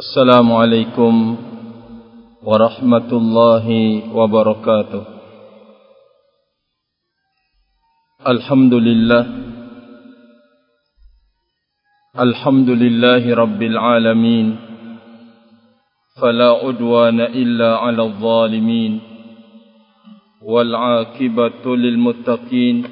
السلام 0.00 0.52
عليكم 0.52 1.36
ورحمة 2.42 3.10
الله 3.12 3.66
وبركاته. 4.14 5.04
الحمد 8.28 8.74
لله. 8.74 9.26
الحمد 12.20 12.68
لله 12.68 13.34
رب 13.34 13.62
العالمين. 13.62 14.56
فلا 16.22 16.50
عدوان 16.50 17.20
إلا 17.20 17.76
على 17.76 18.02
الظالمين. 18.02 19.00
والعاقبة 20.42 21.76
للمتقين. 21.76 22.84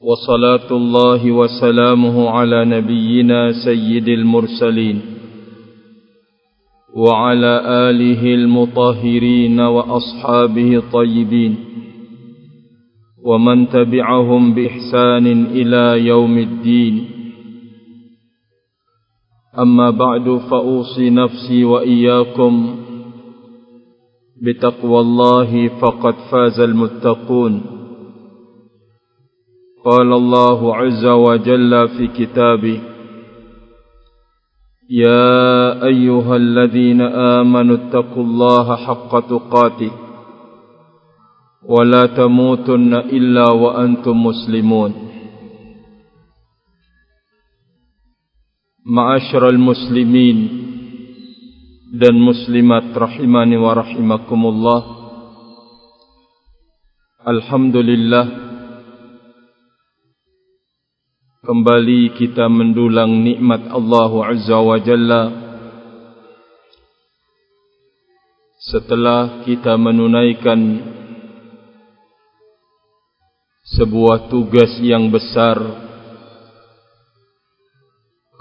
وصلاة 0.00 0.70
الله 0.70 1.30
وسلامه 1.30 2.30
على 2.30 2.64
نبينا 2.64 3.52
سيد 3.64 4.08
المرسلين. 4.08 5.15
وعلى 6.96 7.60
آله 7.90 8.34
المطهرين 8.34 9.60
وأصحابه 9.60 10.76
الطيبين 10.76 11.56
ومن 13.24 13.68
تبعهم 13.68 14.54
بإحسان 14.54 15.26
إلى 15.46 16.06
يوم 16.06 16.38
الدين. 16.38 17.04
أما 19.58 19.90
بعد 19.90 20.40
فأوصي 20.50 21.10
نفسي 21.10 21.64
وإياكم 21.64 22.76
بتقوى 24.42 25.00
الله 25.00 25.68
فقد 25.68 26.14
فاز 26.32 26.60
المتقون. 26.60 27.62
قال 29.84 30.12
الله 30.12 30.76
عز 30.76 31.04
وجل 31.06 31.88
في 31.88 32.06
كتابه 32.06 32.95
يا 34.90 35.84
أيها 35.84 36.36
الذين 36.36 37.00
آمنوا 37.02 37.76
اتقوا 37.76 38.22
الله 38.24 38.76
حق 38.76 39.12
تقاته 39.28 39.90
ولا 41.68 42.06
تموتن 42.06 42.94
إلا 42.94 43.50
وأنتم 43.50 44.14
مسلمون. 44.26 44.92
معاشر 48.86 49.48
المسلمين 49.48 50.38
dan 51.96 52.14
muslimat 52.18 52.94
rahimani 52.94 53.56
wa 53.58 53.74
rahimakumullah 53.74 54.80
Alhamdulillah 57.26 58.45
Kembali 61.46 62.18
kita 62.18 62.50
mendulang 62.50 63.22
nikmat 63.22 63.70
Allah 63.70 64.10
Azza 64.34 64.58
wa 64.58 64.82
Jalla. 64.82 65.22
Setelah 68.58 69.46
kita 69.46 69.78
menunaikan 69.78 70.58
Sebuah 73.62 74.26
tugas 74.26 74.74
yang 74.82 75.06
besar 75.14 75.54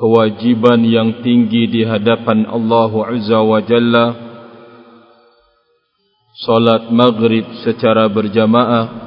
kewajiban 0.01 0.81
yang 0.89 1.21
tinggi 1.21 1.69
di 1.69 1.81
hadapan 1.85 2.49
Allah 2.49 2.89
Azza 2.89 3.37
wa 3.37 3.61
Jalla 3.61 4.05
salat 6.41 6.89
maghrib 6.89 7.45
secara 7.61 8.09
berjamaah 8.09 9.04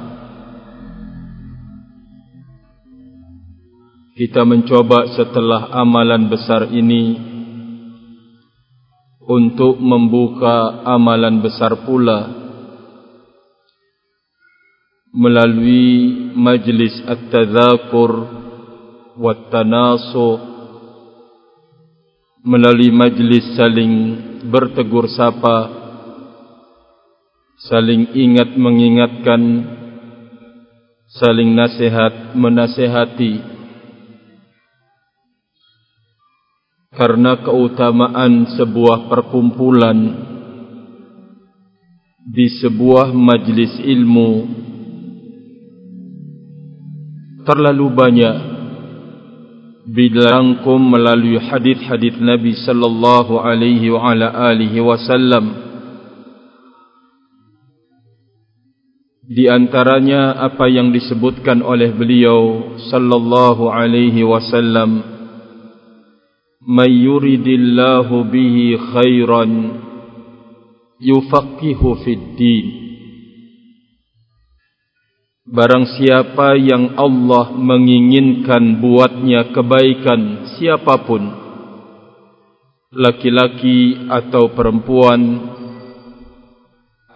kita 4.19 4.43
mencoba 4.43 5.15
setelah 5.15 5.71
amalan 5.79 6.27
besar 6.27 6.67
ini 6.75 7.15
untuk 9.23 9.79
membuka 9.79 10.83
amalan 10.83 11.39
besar 11.39 11.87
pula 11.87 12.27
melalui 15.15 16.35
majlis 16.35 16.99
at-tadzakur 17.07 18.11
wat-tanasuh 19.15 20.35
melalui 22.43 22.91
majlis 22.91 23.55
saling 23.55 23.93
bertegur 24.51 25.07
sapa 25.15 25.71
saling 27.71 28.11
ingat 28.19 28.51
mengingatkan 28.59 29.63
saling 31.07 31.55
nasihat 31.55 32.35
menasihati 32.35 33.58
karena 36.89 37.37
keutamaan 37.45 38.49
sebuah 38.57 39.05
perkumpulan 39.13 40.25
di 42.25 42.49
sebuah 42.61 43.13
majlis 43.13 43.77
ilmu 43.81 44.31
terlalu 47.45 47.87
banyak. 47.93 48.37
Dirangkum 49.89 50.77
melalui 50.77 51.41
hadis-hadis 51.41 52.21
Nabi 52.21 52.53
sallallahu 52.53 53.41
alaihi 53.41 53.89
wa 53.89 54.13
ala 54.13 54.53
alihi 54.53 54.77
wasallam. 54.85 55.49
Di 59.25 59.49
antaranya 59.49 60.37
apa 60.45 60.69
yang 60.69 60.93
disebutkan 60.93 61.65
oleh 61.65 61.89
beliau 61.89 62.77
sallallahu 62.93 63.73
alaihi 63.73 64.21
wasallam 64.21 65.18
may 66.59 66.91
yuridillahu 66.91 68.27
bihi 68.27 68.75
khairan 68.75 69.51
yufaqihu 70.99 72.03
fid 72.03 72.23
din. 72.35 72.67
Barang 75.49 75.87
siapa 75.97 76.53
yang 76.61 76.93
Allah 76.93 77.49
menginginkan 77.57 78.77
buatnya 78.77 79.49
kebaikan 79.49 80.53
siapapun 80.53 81.25
Laki-laki 82.93 83.97
atau 84.13 84.53
perempuan 84.53 85.49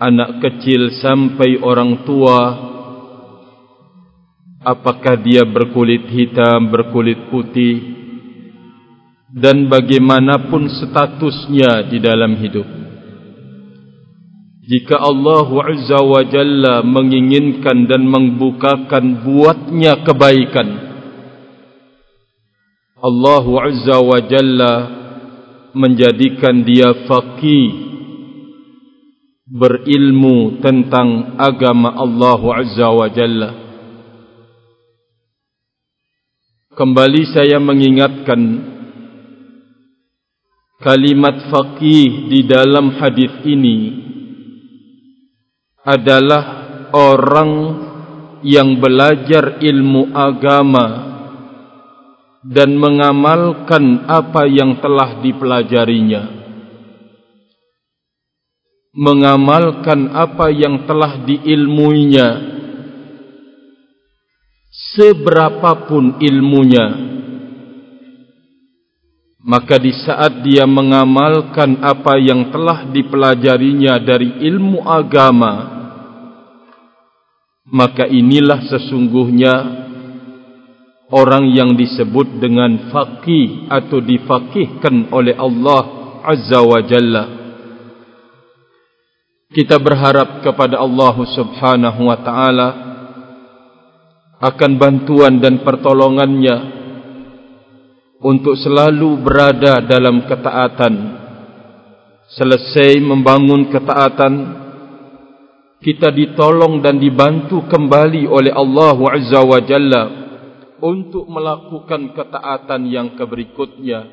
Anak 0.01 0.41
kecil 0.41 0.97
sampai 0.97 1.61
orang 1.61 2.01
tua 2.09 2.39
Apakah 4.65 5.13
dia 5.21 5.45
berkulit 5.45 6.09
hitam, 6.09 6.73
berkulit 6.73 7.29
putih 7.29 7.92
Dan 9.33 9.65
bagaimanapun 9.65 10.69
statusnya 10.69 11.89
di 11.89 11.97
dalam 11.97 12.37
hidup. 12.37 12.83
Jika 14.63 14.95
Allah 14.95 15.49
Azza 15.49 15.99
wa 15.99 16.21
Jalla 16.23 16.85
menginginkan 16.85 17.89
dan 17.89 18.07
membukakan 18.07 19.25
buatnya 19.25 20.05
kebaikan 20.07 20.93
Allah 23.03 23.43
Azza 23.67 23.99
wa 23.99 24.15
Jalla 24.23 24.73
menjadikan 25.75 26.63
dia 26.63 27.03
faqih 27.03 27.67
berilmu 29.51 30.63
tentang 30.63 31.35
agama 31.35 31.99
Allah 31.99 32.41
Azza 32.63 32.87
wa 32.87 33.11
Jalla. 33.11 33.51
Kembali 36.71 37.21
saya 37.35 37.59
mengingatkan 37.59 38.71
kalimat 40.81 41.51
faqih 41.51 42.31
di 42.31 42.47
dalam 42.47 42.97
hadis 42.97 43.33
ini 43.45 43.79
adalah 45.83 46.43
orang 46.95 47.51
yang 48.41 48.79
belajar 48.79 49.59
ilmu 49.59 50.15
agama 50.15 50.85
dan 52.43 52.75
mengamalkan 52.75 54.07
apa 54.07 54.47
yang 54.47 54.79
telah 54.83 55.23
dipelajarinya. 55.23 56.43
Mengamalkan 58.93 60.13
apa 60.13 60.53
yang 60.53 60.85
telah 60.85 61.25
diilmuinya. 61.25 62.53
Seberapapun 64.93 66.21
ilmunya 66.21 67.12
maka 69.43 69.75
di 69.75 69.91
saat 69.91 70.39
dia 70.47 70.63
mengamalkan 70.63 71.83
apa 71.83 72.15
yang 72.15 72.47
telah 72.47 72.87
dipelajarinya 72.87 73.99
dari 73.99 74.39
ilmu 74.47 74.87
agama 74.87 75.73
maka 77.67 78.07
inilah 78.07 78.63
sesungguhnya 78.71 79.53
orang 81.11 81.51
yang 81.51 81.75
disebut 81.77 82.39
dengan 82.39 82.89
faqih 82.89 83.67
atau 83.67 83.99
difaqihkan 84.01 85.13
oleh 85.13 85.37
Allah 85.37 85.83
Azza 86.23 86.59
wa 86.63 86.79
Jalla. 86.81 87.23
Kita 89.53 89.77
berharap 89.77 90.41
kepada 90.41 90.81
Allah 90.81 91.13
Subhanahu 91.13 92.09
wa 92.09 92.17
taala 92.25 92.69
akan 94.43 94.71
bantuan 94.81 95.37
dan 95.37 95.61
pertolongannya 95.61 96.82
untuk 98.23 98.55
selalu 98.55 99.19
berada 99.19 99.83
dalam 99.83 100.23
ketaatan 100.23 101.23
selesai 102.33 102.97
membangun 103.03 103.69
ketaatan 103.69 104.33
kita 105.83 106.15
ditolong 106.15 106.79
dan 106.79 106.95
dibantu 106.95 107.67
kembali 107.67 108.23
oleh 108.25 108.55
Allah 108.55 108.95
Azza 109.11 109.43
wa 109.43 109.59
Jalla 109.59 110.03
untuk 110.79 111.27
melakukan 111.27 112.15
ketaatan 112.15 112.87
yang 112.87 113.19
keberikutnya. 113.19 114.07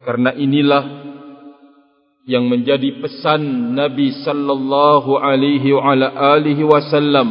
Karena 0.00 0.32
inilah 0.32 0.84
yang 2.24 2.48
menjadi 2.48 3.00
pesan 3.04 3.76
Nabi 3.76 4.24
sallallahu 4.24 5.20
alaihi 5.20 5.76
wa 5.76 5.92
ala 5.92 6.08
alihi 6.36 6.64
wasallam 6.64 7.28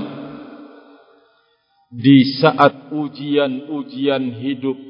di 1.93 2.37
saat 2.41 2.93
ujian-ujian 2.93 4.37
hidup 4.41 4.86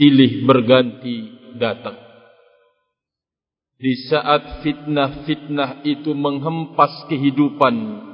silih 0.00 0.48
berganti 0.48 1.28
datang 1.60 2.00
di 3.76 3.92
saat 4.08 4.64
fitnah-fitnah 4.64 5.84
itu 5.84 6.16
menghempas 6.16 7.04
kehidupan 7.12 8.08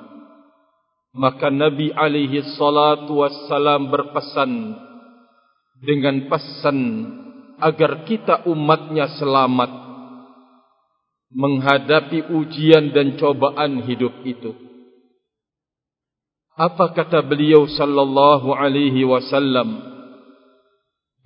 maka 1.14 1.46
Nabi 1.46 1.94
alaihi 1.94 2.42
salatu 2.58 3.22
wassalam 3.22 3.86
berpesan 3.86 4.82
dengan 5.78 6.26
pesan 6.26 6.78
agar 7.62 8.02
kita 8.02 8.50
umatnya 8.50 9.14
selamat 9.14 9.70
menghadapi 11.32 12.34
ujian 12.34 12.92
dan 12.92 13.16
cobaan 13.18 13.84
hidup 13.84 14.12
itu. 14.24 14.54
Apa 16.56 16.96
kata 16.96 17.20
beliau 17.20 17.68
sallallahu 17.68 18.52
alaihi 18.56 19.04
wasallam 19.04 19.95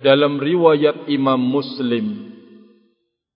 dalam 0.01 0.41
riwayat 0.41 1.05
Imam 1.07 1.37
Muslim 1.37 2.33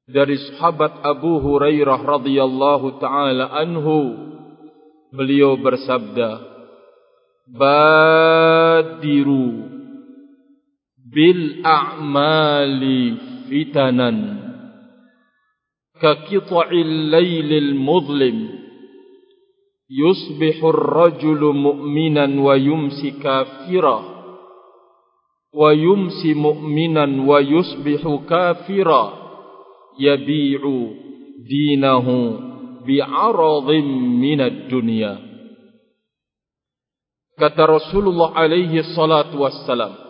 dari 0.06 0.38
sahabat 0.38 1.02
Abu 1.02 1.42
Hurairah 1.42 2.02
radhiyallahu 2.02 3.02
taala 3.02 3.54
anhu 3.58 4.14
beliau 5.14 5.58
bersabda 5.58 6.42
badiru 7.50 8.46
bil 11.06 11.62
a'mali 11.66 13.02
fitanan 13.50 14.18
ka 16.02 16.26
qita'il 16.30 17.14
lailil 17.14 17.78
mudhlim 17.78 18.38
yusbihu 19.90 20.66
ar-rajulu 20.74 21.54
mu'minan 21.54 22.34
wa 22.42 22.58
yumsi 22.58 23.22
kafirah 23.22 24.15
wa 25.56 25.72
yumsi 25.72 26.36
mu'minan 26.36 27.24
wa 27.24 27.40
yusbihu 27.40 28.28
kafira. 28.28 29.24
Yabi'u 29.96 30.76
dinahu 31.48 32.18
bi'aradhim 32.84 33.88
minad 34.20 34.68
dunya. 34.68 35.16
Kata 37.40 37.64
Rasulullah 37.64 38.36
alaihi 38.36 38.84
salatu 38.92 39.44
wassalam 39.44 40.06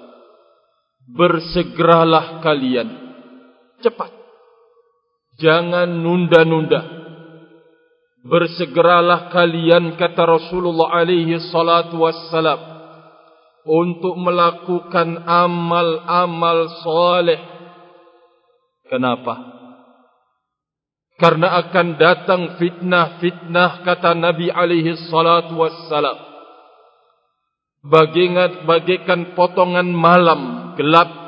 bersegeralah 1.10 2.42
kalian. 2.42 2.90
Cepat. 3.82 4.10
Jangan 5.38 5.90
nunda-nunda. 6.02 6.82
Bersegeralah 8.26 9.30
kalian 9.30 10.02
kata 10.02 10.26
Rasulullah 10.26 10.98
alaihi 10.98 11.38
salatu 11.54 12.02
wassalam 12.02 12.75
untuk 13.66 14.16
melakukan 14.16 15.26
amal-amal 15.26 16.86
soleh. 16.86 17.42
Kenapa? 18.86 19.58
Karena 21.18 21.58
akan 21.66 21.88
datang 21.98 22.42
fitnah-fitnah 22.62 23.82
kata 23.82 24.14
Nabi 24.14 24.54
alaihi 24.54 25.10
salatu 25.10 25.58
wassalam. 25.58 26.18
Bagingat 27.86 28.66
bagikan 28.66 29.38
potongan 29.38 29.90
malam 29.90 30.74
gelap 30.78 31.26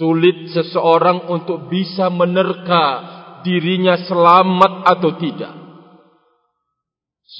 Sulit 0.00 0.52
seseorang 0.52 1.28
untuk 1.32 1.72
bisa 1.72 2.12
menerka 2.12 2.84
dirinya 3.40 3.96
selamat 3.96 4.72
atau 4.84 5.10
tidak. 5.16 5.54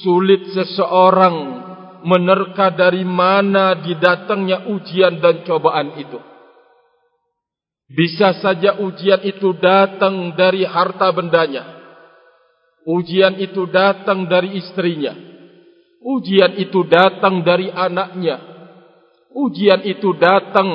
Sulit 0.01 0.49
seseorang 0.49 1.35
menerka 2.05 2.73
dari 2.73 3.05
mana 3.05 3.77
didatangnya 3.77 4.69
ujian 4.71 5.21
dan 5.21 5.45
cobaan 5.45 5.97
itu. 5.97 6.19
Bisa 7.91 8.39
saja 8.39 8.79
ujian 8.79 9.19
itu 9.27 9.51
datang 9.59 10.31
dari 10.35 10.63
harta 10.63 11.11
bendanya. 11.11 11.67
Ujian 12.87 13.35
itu 13.37 13.67
datang 13.67 14.25
dari 14.25 14.57
istrinya. 14.57 15.11
Ujian 16.01 16.55
itu 16.57 16.87
datang 16.87 17.43
dari 17.43 17.67
anaknya. 17.67 18.39
Ujian 19.35 19.83
itu 19.83 20.15
datang 20.15 20.69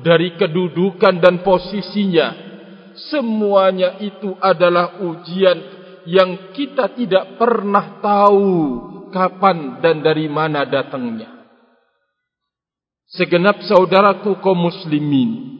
dari 0.00 0.38
kedudukan 0.38 1.18
dan 1.18 1.42
posisinya 1.42 2.54
semuanya 3.10 3.98
itu 3.98 4.34
adalah 4.38 5.02
ujian 5.02 5.58
yang 6.06 6.54
kita 6.54 6.94
tidak 6.94 7.34
pernah 7.40 7.98
tahu 7.98 8.52
kapan 9.14 9.78
dan 9.78 10.02
dari 10.02 10.26
mana 10.26 10.66
datangnya 10.66 11.46
segenap 13.14 13.62
saudaraku 13.62 14.42
kaum 14.42 14.66
muslimin 14.66 15.54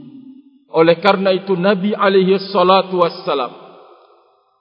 oleh 0.74 0.98
karena 0.98 1.30
itu 1.30 1.54
Nabi 1.54 1.94
alaihi 1.94 2.34
salatu 2.50 2.98
wassalam 2.98 3.54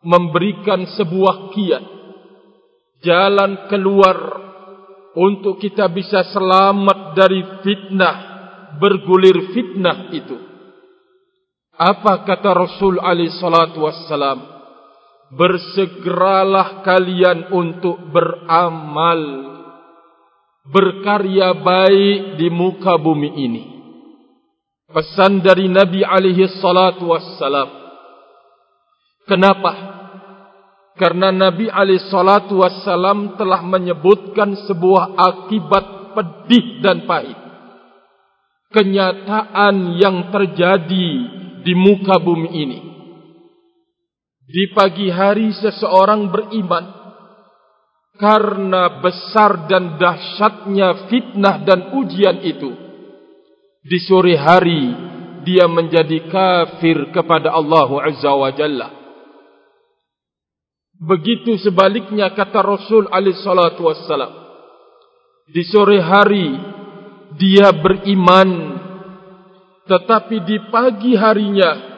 memberikan 0.06 0.86
sebuah 0.94 1.50
kiat 1.57 1.84
jalan 3.01 3.66
keluar 3.66 4.18
untuk 5.18 5.57
kita 5.57 5.89
bisa 5.89 6.22
selamat 6.30 7.18
dari 7.18 7.42
fitnah 7.66 8.34
bergulir 8.78 9.54
fitnah 9.54 10.10
itu. 10.13 10.38
Apa 11.74 12.22
kata 12.25 12.54
Rasul 12.54 13.01
Ali 13.01 13.30
Salatu 13.34 13.81
Wassalam? 13.81 14.52
Bersegeralah 15.33 16.85
kalian 16.85 17.50
untuk 17.50 17.97
beramal, 18.13 19.21
berkarya 20.69 21.57
baik 21.57 22.38
di 22.38 22.47
muka 22.53 23.01
bumi 23.01 23.30
ini. 23.33 23.63
Pesan 24.94 25.41
dari 25.41 25.65
Nabi 25.65 26.06
alaihi 26.06 26.45
salatu 26.62 27.09
wassalam. 27.09 27.69
Kenapa? 29.25 29.74
Karena 30.93 31.34
Nabi 31.34 31.65
alaihi 31.65 32.05
salatu 32.13 32.62
wassalam 32.62 33.34
telah 33.34 33.65
menyebutkan 33.65 34.53
sebuah 34.69 35.17
akibat 35.17 36.13
pedih 36.13 36.86
dan 36.86 37.10
pahit 37.10 37.43
kenyataan 38.74 40.01
yang 40.01 40.34
terjadi 40.34 41.10
di 41.62 41.74
muka 41.77 42.17
bumi 42.19 42.50
ini. 42.51 42.79
Di 44.43 44.75
pagi 44.75 45.07
hari 45.07 45.55
seseorang 45.55 46.27
beriman 46.27 46.85
karena 48.19 49.00
besar 49.00 49.71
dan 49.71 49.95
dahsyatnya 49.95 51.07
fitnah 51.07 51.63
dan 51.63 51.95
ujian 51.95 52.43
itu. 52.43 52.71
Di 53.83 54.00
sore 54.03 54.35
hari 54.35 54.91
dia 55.47 55.67
menjadi 55.67 56.27
kafir 56.27 57.12
kepada 57.15 57.55
Allah 57.55 57.88
Azza 58.03 58.31
wa 58.35 58.51
Jalla. 58.51 58.89
Begitu 61.00 61.59
sebaliknya 61.59 62.31
kata 62.31 62.63
Rasul 62.63 63.07
alaihi 63.12 63.39
salatu 63.43 63.88
wassalam. 63.88 64.31
Di 65.51 65.63
sore 65.67 66.00
hari 66.03 66.51
dia 67.39 67.71
beriman 67.75 68.79
tetapi 69.83 70.47
di 70.47 70.57
pagi 70.71 71.12
harinya 71.15 71.92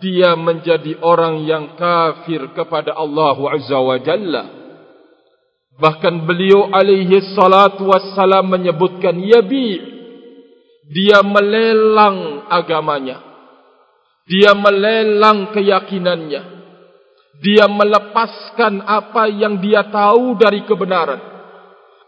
dia 0.00 0.34
menjadi 0.34 0.98
orang 1.04 1.44
yang 1.44 1.76
kafir 1.76 2.50
kepada 2.56 2.96
Allah 2.96 3.36
Azza 3.54 3.78
wa 3.78 3.96
Jalla. 4.00 4.44
Bahkan 5.80 6.28
beliau 6.28 6.68
alaihi 6.72 7.32
salatu 7.32 7.88
wassalam 7.88 8.52
menyebutkan 8.52 9.16
yabi 9.16 10.00
dia 10.90 11.22
melelang 11.22 12.50
agamanya. 12.50 13.22
Dia 14.26 14.58
melelang 14.58 15.54
keyakinannya. 15.54 16.42
Dia 17.40 17.70
melepaskan 17.70 18.84
apa 18.84 19.30
yang 19.30 19.62
dia 19.62 19.86
tahu 19.88 20.36
dari 20.36 20.66
kebenaran. 20.66 21.22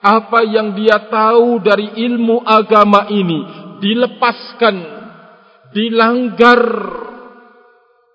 Apa 0.03 0.43
yang 0.43 0.75
dia 0.75 0.99
tahu 1.09 1.63
dari 1.63 1.95
ilmu 2.05 2.43
agama 2.43 3.07
ini 3.07 3.41
dilepaskan, 3.79 4.77
dilanggar 5.71 6.63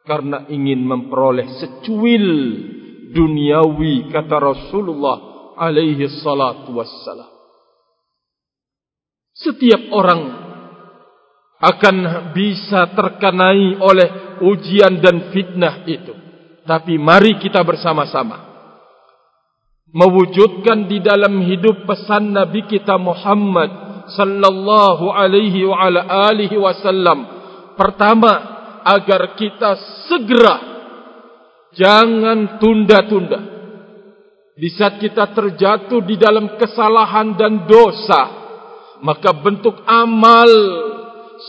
karena 0.08 0.48
ingin 0.48 0.88
memperoleh 0.88 1.60
secuil 1.60 2.28
duniawi 3.12 4.08
kata 4.10 4.36
Rasulullah 4.40 5.18
alaihi 5.60 6.08
salatu 6.24 6.80
wassalam. 6.80 7.30
Setiap 9.38 9.94
orang 9.94 10.22
akan 11.62 11.96
bisa 12.34 12.90
terkenai 12.96 13.78
oleh 13.78 14.40
ujian 14.42 14.98
dan 14.98 15.30
fitnah 15.30 15.86
itu. 15.86 16.14
Tapi 16.66 16.98
mari 17.00 17.38
kita 17.38 17.62
bersama-sama 17.64 18.48
mewujudkan 19.94 20.90
di 20.90 21.00
dalam 21.00 21.40
hidup 21.48 21.88
pesan 21.88 22.36
Nabi 22.36 22.68
kita 22.68 23.00
Muhammad 23.00 23.72
sallallahu 24.12 25.12
alaihi 25.12 25.64
wa 25.68 25.78
ala 25.80 26.02
alihi 26.32 26.56
wasallam. 26.60 27.28
Pertama, 27.76 28.57
agar 28.88 29.36
kita 29.36 29.76
segera 30.08 30.56
jangan 31.76 32.56
tunda-tunda. 32.64 33.40
Di 34.58 34.74
saat 34.74 34.98
kita 34.98 35.38
terjatuh 35.38 36.02
di 36.02 36.18
dalam 36.18 36.58
kesalahan 36.58 37.38
dan 37.38 37.70
dosa, 37.70 38.22
maka 39.06 39.30
bentuk 39.38 39.86
amal 39.86 40.50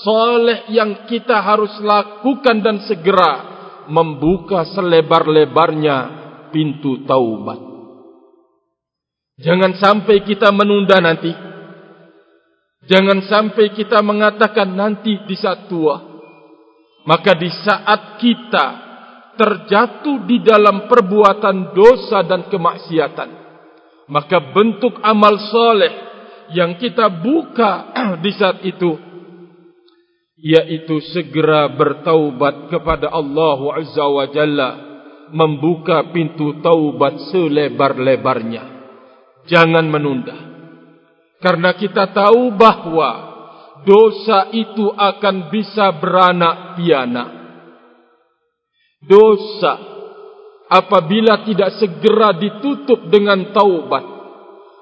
soleh 0.04 0.68
yang 0.68 1.08
kita 1.08 1.40
harus 1.40 1.72
lakukan 1.80 2.60
dan 2.60 2.84
segera 2.84 3.32
membuka 3.88 4.68
selebar-lebarnya 4.76 5.96
pintu 6.52 7.08
taubat. 7.08 7.68
Jangan 9.40 9.72
sampai 9.80 10.26
kita 10.26 10.52
menunda 10.52 11.00
nanti. 11.00 11.32
Jangan 12.88 13.24
sampai 13.24 13.72
kita 13.72 14.04
mengatakan 14.04 14.68
nanti 14.76 15.16
di 15.24 15.36
saat 15.38 15.70
tua. 15.72 16.07
Maka 17.08 17.32
di 17.32 17.48
saat 17.48 18.20
kita 18.20 18.66
terjatuh 19.40 20.28
di 20.28 20.44
dalam 20.44 20.84
perbuatan 20.90 21.72
dosa 21.72 22.20
dan 22.26 22.52
kemaksiatan. 22.52 23.30
Maka 24.12 24.52
bentuk 24.52 25.00
amal 25.00 25.40
soleh 25.48 25.94
yang 26.52 26.76
kita 26.76 27.08
buka 27.08 27.92
di 28.24 28.32
saat 28.36 28.60
itu 28.64 29.08
yaitu 30.38 31.02
segera 31.10 31.66
bertaubat 31.74 32.70
kepada 32.70 33.10
Allah 33.10 33.58
Azza 33.74 34.06
wa 34.06 34.26
Jalla 34.30 34.70
membuka 35.34 36.08
pintu 36.14 36.62
taubat 36.62 37.34
selebar-lebarnya 37.34 38.64
jangan 39.50 39.82
menunda 39.90 40.38
karena 41.42 41.74
kita 41.74 42.14
tahu 42.14 42.54
bahwa 42.54 43.27
dosa 43.88 44.52
itu 44.52 44.92
akan 44.92 45.48
bisa 45.48 45.96
beranak 45.96 46.76
piana 46.76 47.24
dosa 49.00 49.72
apabila 50.68 51.48
tidak 51.48 51.80
segera 51.80 52.36
ditutup 52.36 53.08
dengan 53.08 53.48
taubat 53.56 54.18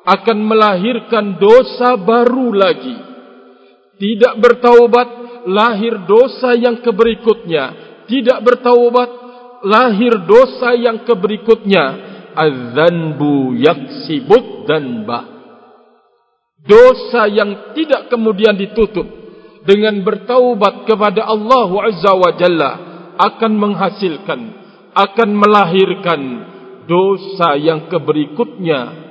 akan 0.07 0.39
melahirkan 0.39 1.35
dosa 1.35 1.99
baru 1.99 2.55
lagi. 2.55 2.95
Tidak 3.97 4.39
bertaubat 4.39 5.09
lahir 5.51 6.07
dosa 6.07 6.55
yang 6.55 6.79
keberikutnya. 6.79 7.65
Tidak 8.07 8.39
bertaubat 8.39 9.11
lahir 9.67 10.15
dosa 10.23 10.79
yang 10.79 11.03
keberikutnya. 11.03 11.85
Adzanbu 12.37 13.57
yaksibut 13.59 14.69
danba 14.69 15.36
dosa 16.67 17.31
yang 17.31 17.73
tidak 17.73 18.11
kemudian 18.11 18.59
ditutup 18.59 19.07
dengan 19.67 20.03
bertaubat 20.03 20.87
kepada 20.87 21.27
Allah 21.27 21.71
Azza 21.91 22.13
wa 22.15 22.31
Jalla 22.39 22.73
akan 23.17 23.53
menghasilkan 23.57 24.41
akan 24.97 25.29
melahirkan 25.37 26.21
dosa 26.89 27.61
yang 27.61 27.93
keberikutnya. 27.93 29.05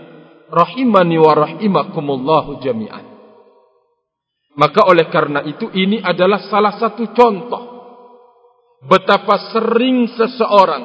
Rahimani 0.46 1.18
wa 1.18 1.34
rahimakumullahu 1.34 2.62
jami'an. 2.62 3.06
Maka 4.56 4.88
oleh 4.88 5.10
karena 5.12 5.44
itu 5.44 5.68
ini 5.74 6.00
adalah 6.00 6.48
salah 6.48 6.80
satu 6.80 7.12
contoh 7.12 7.64
betapa 8.86 9.52
sering 9.52 10.08
seseorang 10.16 10.84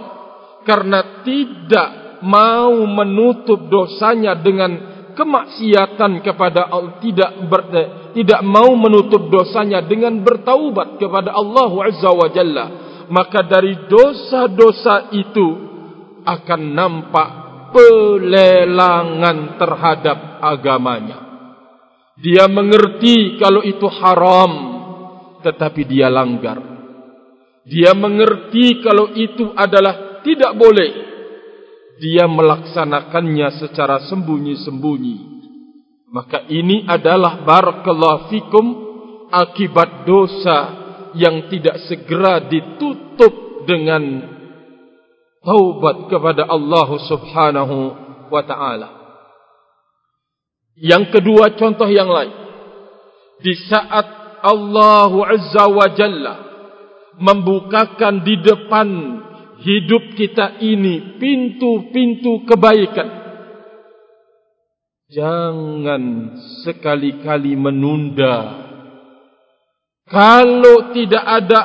karena 0.65 1.23
tidak 1.23 1.89
mau 2.25 2.73
menutup 2.89 3.71
dosanya 3.71 4.41
dengan 4.43 5.00
kemaksiatan 5.14 6.23
kepada 6.25 6.69
Allah 6.71 6.99
tidak 7.02 7.31
ber, 7.47 7.62
tidak 8.14 8.40
mau 8.47 8.75
menutup 8.76 9.31
dosanya 9.31 9.85
dengan 9.85 10.21
bertaubat 10.23 10.99
kepada 10.99 11.35
Allah 11.35 11.71
Azza 11.87 12.11
wa 12.11 12.29
Jalla 12.31 12.67
maka 13.11 13.43
dari 13.43 13.90
dosa-dosa 13.90 15.11
itu 15.14 15.49
akan 16.23 16.61
nampak 16.75 17.29
pelelangan 17.75 19.59
terhadap 19.59 20.19
agamanya 20.43 21.19
dia 22.21 22.45
mengerti 22.52 23.40
kalau 23.40 23.64
itu 23.64 23.88
haram 23.88 24.81
tetapi 25.40 25.88
dia 25.88 26.12
langgar. 26.12 26.61
Dia 27.64 27.97
mengerti 27.97 28.81
kalau 28.85 29.12
itu 29.17 29.52
adalah 29.57 30.21
tidak 30.21 30.52
boleh. 30.57 31.10
Dia 32.00 32.25
melaksanakannya 32.25 33.61
secara 33.61 34.09
sembunyi-sembunyi. 34.09 35.16
Maka 36.11 36.49
ini 36.49 36.88
adalah 36.88 37.45
barakallahu 37.45 38.33
fikum 38.33 38.66
akibat 39.30 40.09
dosa 40.09 40.59
yang 41.14 41.47
tidak 41.52 41.76
segera 41.87 42.42
ditutup 42.49 43.69
dengan 43.69 44.26
taubat 45.45 46.11
kepada 46.11 46.49
Allah 46.49 46.88
Subhanahu 47.04 47.76
wa 48.33 48.42
taala. 48.49 48.88
Yang 50.80 51.21
kedua 51.21 51.52
contoh 51.61 51.87
yang 51.87 52.09
lain. 52.09 52.33
Di 53.40 53.52
saat 53.69 54.07
Allah 54.40 55.12
Azza 55.28 55.64
wa 55.69 55.88
Jalla 55.92 56.35
membukakan 57.21 58.25
di 58.25 58.40
depan 58.40 58.88
hidup 59.61 60.17
kita 60.17 60.61
ini 60.64 61.21
pintu-pintu 61.21 62.45
kebaikan. 62.49 63.09
Jangan 65.11 66.02
sekali-kali 66.62 67.59
menunda. 67.59 68.67
Kalau 70.07 70.95
tidak 70.95 71.23
ada 71.23 71.61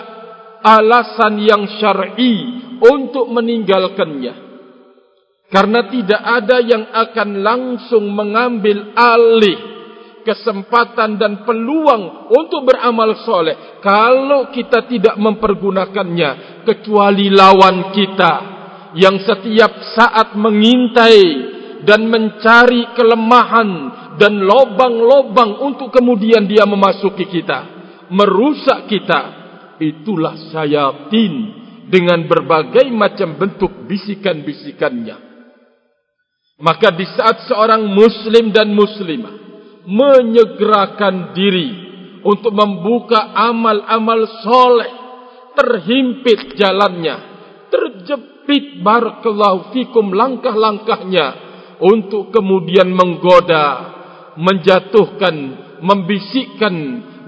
alasan 0.66 1.42
yang 1.46 1.64
syar'i 1.78 2.36
untuk 2.82 3.30
meninggalkannya. 3.30 4.46
Karena 5.46 5.86
tidak 5.94 6.22
ada 6.26 6.58
yang 6.58 6.90
akan 6.90 7.30
langsung 7.46 8.10
mengambil 8.10 8.98
alih 8.98 9.76
kesempatan 10.26 11.22
dan 11.22 11.46
peluang 11.46 12.34
untuk 12.34 12.66
beramal 12.66 13.14
soleh. 13.22 13.78
Kalau 13.78 14.50
kita 14.50 14.90
tidak 14.90 15.14
mempergunakannya 15.22 16.55
kecuali 16.66 17.30
lawan 17.30 17.94
kita 17.94 18.34
yang 18.98 19.22
setiap 19.22 19.72
saat 19.94 20.34
mengintai 20.34 21.22
dan 21.86 22.10
mencari 22.10 22.98
kelemahan 22.98 23.70
dan 24.18 24.42
lobang-lobang 24.42 25.62
untuk 25.62 25.94
kemudian 25.94 26.50
dia 26.50 26.66
memasuki 26.66 27.30
kita. 27.30 27.60
Merusak 28.10 28.90
kita. 28.90 29.22
Itulah 29.76 30.56
syaitan 30.56 31.34
dengan 31.92 32.24
berbagai 32.26 32.88
macam 32.96 33.36
bentuk 33.36 33.86
bisikan-bisikannya. 33.86 35.18
Maka 36.64 36.96
di 36.96 37.04
saat 37.04 37.52
seorang 37.52 37.84
muslim 37.84 38.56
dan 38.56 38.72
muslimah 38.72 39.36
menyegerakan 39.86 41.36
diri 41.36 41.70
untuk 42.26 42.56
membuka 42.56 43.36
amal-amal 43.38 44.26
soleh, 44.42 44.92
terhimpit 45.56 46.60
jalannya, 46.60 47.16
terjepit 47.72 48.84
barakallahu 48.84 49.72
fikum 49.74 50.12
langkah-langkahnya 50.14 51.26
untuk 51.82 52.30
kemudian 52.32 52.92
menggoda, 52.92 53.66
menjatuhkan, 54.38 55.36
membisikkan 55.82 56.76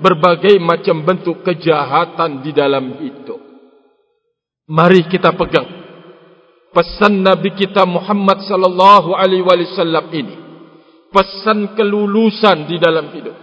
berbagai 0.04 0.62
macam 0.62 1.04
bentuk 1.04 1.42
kejahatan 1.42 2.46
di 2.46 2.52
dalam 2.54 3.02
itu. 3.02 3.36
Mari 4.68 5.08
kita 5.08 5.32
pegang 5.34 5.88
pesan 6.78 7.26
Nabi 7.26 7.58
kita 7.58 7.90
Muhammad 7.90 8.46
sallallahu 8.46 9.18
alaihi 9.18 9.42
wasallam 9.42 10.06
ini. 10.14 10.36
Pesan 11.10 11.74
kelulusan 11.74 12.70
di 12.70 12.78
dalam 12.78 13.10
hidup. 13.16 13.34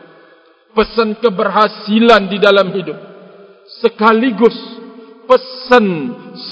Pesan 0.76 1.18
keberhasilan 1.18 2.30
di 2.30 2.38
dalam 2.38 2.70
hidup. 2.70 2.94
Sekaligus 3.82 4.54
pesan 5.24 5.86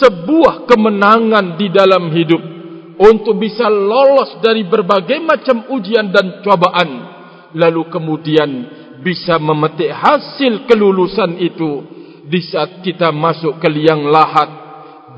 sebuah 0.02 0.69
kemenangan 0.69 1.57
di 1.61 1.69
dalam 1.73 2.11
hidup 2.12 2.43
untuk 3.02 3.41
bisa 3.41 3.67
lolos 3.67 4.38
dari 4.45 4.69
berbagai 4.69 5.19
macam 5.23 5.69
ujian 5.73 6.12
dan 6.12 6.45
cobaan 6.45 6.91
lalu 7.57 7.88
kemudian 7.93 8.50
bisa 9.02 9.37
memetik 9.37 9.91
hasil 9.91 10.64
kelulusan 10.71 11.37
itu 11.43 11.85
di 12.29 12.41
saat 12.41 12.81
kita 12.87 13.11
masuk 13.11 13.59
ke 13.59 13.69
liang 13.69 14.07
lahat 14.09 14.50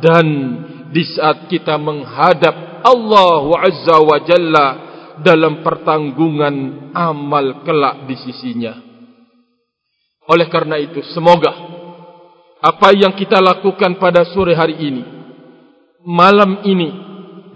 dan 0.00 0.26
di 0.90 1.04
saat 1.14 1.46
kita 1.50 1.76
menghadap 1.76 2.82
Allah 2.84 3.44
Azza 3.61 3.96
wa 4.00 4.18
Jalla 4.25 4.66
dalam 5.20 5.62
pertanggungan 5.62 6.90
amal 6.90 7.62
kelak 7.62 8.08
di 8.11 8.16
sisinya. 8.18 8.75
Oleh 10.25 10.49
karena 10.49 10.80
itu, 10.80 11.04
semoga 11.12 11.73
apa 12.64 12.97
yang 12.97 13.12
kita 13.12 13.44
lakukan 13.44 14.00
pada 14.00 14.25
sore 14.33 14.56
hari 14.56 14.80
ini, 14.80 15.04
malam 16.00 16.64
ini, 16.64 16.88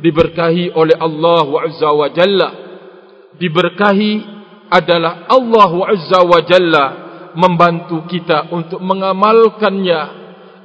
diberkahi 0.05 0.77
oleh 0.77 1.01
Allah 1.01 1.49
Azza 1.65 1.89
wa 1.97 2.09
Jalla. 2.13 2.49
Diberkahi 3.41 4.13
adalah 4.69 5.25
Allah 5.33 5.73
Azza 5.89 6.21
wa 6.21 6.41
Jalla 6.45 6.85
membantu 7.33 8.05
kita 8.05 8.53
untuk 8.53 8.85
mengamalkannya, 8.85 10.01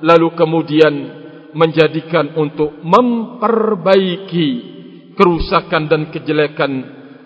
lalu 0.04 0.36
kemudian 0.36 0.94
menjadikan 1.56 2.36
untuk 2.36 2.84
memperbaiki 2.84 4.50
kerusakan 5.16 5.88
dan 5.88 6.12
kejelekan 6.12 6.72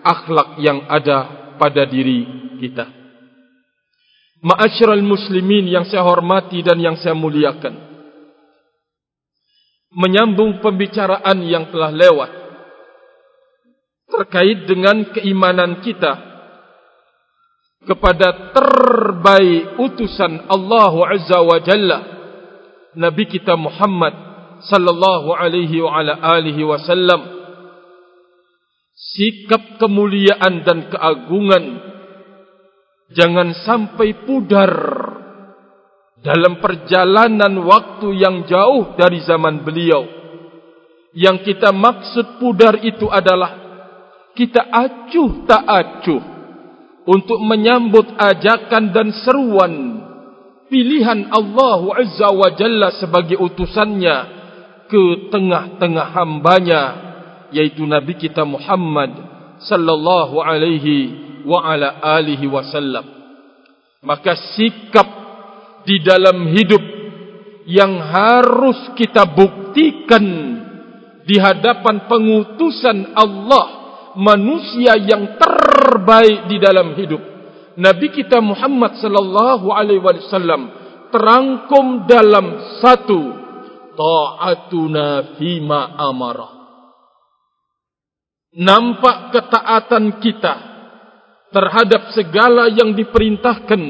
akhlak 0.06 0.62
yang 0.62 0.86
ada 0.86 1.50
pada 1.58 1.82
diri 1.90 2.54
kita. 2.62 3.07
Ma'asyiral 4.44 5.02
muslimin 5.02 5.66
yang 5.66 5.86
saya 5.90 6.06
hormati 6.06 6.62
dan 6.62 6.78
yang 6.78 6.98
saya 7.02 7.18
muliakan. 7.18 7.74
Menyambung 9.98 10.62
pembicaraan 10.62 11.42
yang 11.42 11.74
telah 11.74 11.90
lewat 11.90 12.32
terkait 14.08 14.70
dengan 14.70 15.10
keimanan 15.14 15.84
kita 15.84 16.14
kepada 17.88 18.52
terbaik 18.56 19.80
utusan 19.80 20.48
Allah 20.48 20.94
Azza 21.12 21.40
wa 21.44 21.58
Jalla 21.64 22.00
Nabi 22.98 23.30
kita 23.30 23.54
Muhammad 23.54 24.16
sallallahu 24.66 25.38
alaihi 25.38 25.86
wa 25.86 26.02
ala 26.02 26.18
alihi 26.18 26.66
wasallam 26.66 27.38
sikap 28.98 29.78
kemuliaan 29.78 30.66
dan 30.66 30.90
keagungan 30.90 31.64
jangan 33.12 33.56
sampai 33.64 34.28
pudar 34.28 34.72
dalam 36.22 36.60
perjalanan 36.60 37.54
waktu 37.64 38.08
yang 38.18 38.44
jauh 38.50 38.98
dari 38.98 39.22
zaman 39.24 39.62
beliau. 39.62 40.04
Yang 41.18 41.54
kita 41.54 41.74
maksud 41.74 42.38
pudar 42.38 42.78
itu 42.86 43.10
adalah 43.10 43.68
kita 44.38 44.62
acuh 44.70 45.50
tak 45.50 45.64
acuh 45.66 46.24
untuk 47.10 47.40
menyambut 47.42 48.06
ajakan 48.20 48.94
dan 48.94 49.10
seruan 49.26 49.74
pilihan 50.70 51.32
Allah 51.32 51.82
Azza 51.98 52.30
wa 52.30 52.50
Jalla 52.54 52.94
sebagai 53.02 53.40
utusannya 53.40 54.18
ke 54.92 55.32
tengah-tengah 55.34 56.08
hambanya 56.14 56.84
yaitu 57.50 57.82
Nabi 57.88 58.20
kita 58.20 58.44
Muhammad 58.44 59.16
sallallahu 59.64 60.38
alaihi 60.38 61.27
wa 61.48 61.64
ala 61.64 62.04
alihi 62.20 62.44
wasallam 62.52 63.08
maka 64.04 64.36
sikap 64.60 65.08
di 65.88 66.04
dalam 66.04 66.52
hidup 66.52 66.84
yang 67.68 67.96
harus 68.00 68.92
kita 69.00 69.24
buktikan 69.32 70.26
di 71.28 71.36
hadapan 71.40 72.08
pengutusan 72.08 73.16
Allah 73.16 73.66
manusia 74.16 74.96
yang 74.96 75.36
terbaik 75.38 76.48
di 76.48 76.58
dalam 76.58 76.96
hidup. 76.96 77.20
Nabi 77.78 78.10
kita 78.10 78.42
Muhammad 78.42 78.98
sallallahu 78.98 79.70
alaihi 79.70 80.02
wasallam 80.02 80.72
terangkum 81.14 82.10
dalam 82.10 82.80
satu 82.82 83.22
taatuna 83.94 85.38
fima 85.38 85.94
amara. 86.00 86.50
Nampak 88.58 89.38
ketaatan 89.38 90.18
kita 90.18 90.54
terhadap 91.52 92.12
segala 92.12 92.68
yang 92.72 92.92
diperintahkan 92.92 93.82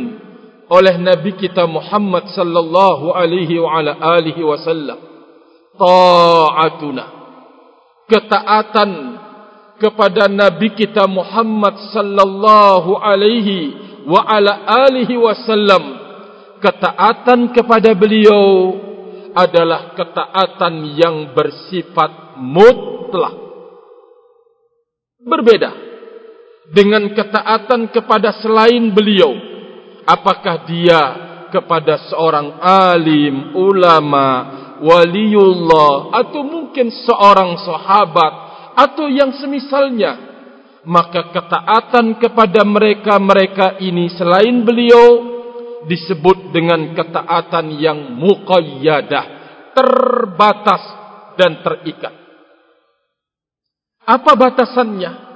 oleh 0.67 0.95
Nabi 0.99 1.31
kita 1.39 1.63
Muhammad 1.65 2.27
sallallahu 2.35 3.15
alaihi 3.15 3.57
wa 3.57 3.71
ala 3.71 3.97
alihi 4.19 4.41
wasallam. 4.43 4.99
Taatuna. 5.77 7.05
Ketaatan 8.07 8.91
kepada 9.79 10.27
Nabi 10.31 10.75
kita 10.75 11.07
Muhammad 11.07 11.75
sallallahu 11.91 12.99
alaihi 12.99 13.73
wa 14.05 14.21
ala 14.27 14.67
alihi 14.87 15.15
wasallam. 15.15 15.83
Ketaatan 16.59 17.53
kepada 17.53 17.93
beliau 17.93 18.73
adalah 19.37 19.93
ketaatan 19.93 20.97
yang 20.97 21.31
bersifat 21.37 22.41
mutlak. 22.41 23.35
Berbeda 25.21 25.86
dengan 26.71 27.11
ketaatan 27.11 27.91
kepada 27.91 28.35
selain 28.43 28.91
beliau. 28.91 29.31
Apakah 30.07 30.63
dia 30.67 31.01
kepada 31.51 31.99
seorang 32.07 32.59
alim 32.63 33.55
ulama 33.55 34.27
waliullah 34.79 36.15
atau 36.15 36.47
mungkin 36.47 36.87
seorang 36.91 37.59
sahabat 37.59 38.33
atau 38.75 39.11
yang 39.11 39.35
semisalnya? 39.35 40.27
Maka 40.87 41.35
ketaatan 41.35 42.15
kepada 42.23 42.63
mereka-mereka 42.63 43.83
ini 43.83 44.07
selain 44.15 44.63
beliau 44.63 45.35
disebut 45.83 46.55
dengan 46.55 46.95
ketaatan 46.95 47.75
yang 47.75 48.15
muqayyadah 48.15 49.25
terbatas 49.75 50.83
dan 51.35 51.59
terikat. 51.59 52.15
Apa 54.07 54.39
batasannya 54.39 55.26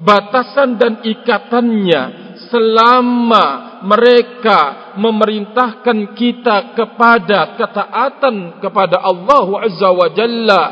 batasan 0.00 0.80
dan 0.80 1.04
ikatannya 1.04 2.02
selama 2.48 3.44
mereka 3.84 4.92
memerintahkan 4.96 6.16
kita 6.16 6.72
kepada 6.74 7.54
ketaatan 7.60 8.58
kepada 8.64 9.00
Allah 9.00 9.46
Azza 9.60 9.88
wa 9.92 10.08
Jalla 10.12 10.62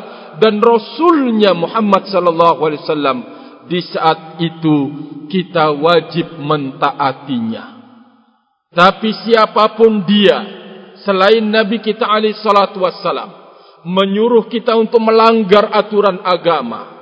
dan 0.41 0.59
Rasulnya 0.65 1.53
Muhammad 1.53 2.09
sallallahu 2.09 2.61
alaihi 2.65 2.83
wasallam 2.85 3.19
di 3.69 3.81
saat 3.85 4.41
itu 4.41 4.77
kita 5.29 5.77
wajib 5.77 6.41
mentaatinya. 6.41 7.77
Tapi 8.73 9.11
siapapun 9.25 10.09
dia 10.09 10.37
selain 11.05 11.45
Nabi 11.45 11.81
kita 11.85 12.09
alaihi 12.09 12.37
salatu 12.41 12.81
wasallam 12.81 13.29
menyuruh 13.85 14.49
kita 14.49 14.77
untuk 14.77 15.01
melanggar 15.05 15.73
aturan 15.73 16.21
agama 16.25 16.98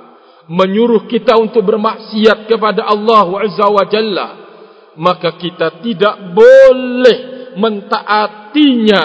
menyuruh 0.47 1.07
kita 1.11 1.35
untuk 1.35 1.63
bermaksiat 1.67 2.47
kepada 2.47 2.87
Allah 2.87 3.27
Azza 3.43 3.67
wa 3.67 3.85
Jalla 3.87 4.27
maka 4.97 5.37
kita 5.37 5.79
tidak 5.85 6.33
boleh 6.33 7.17
mentaatinya 7.57 9.03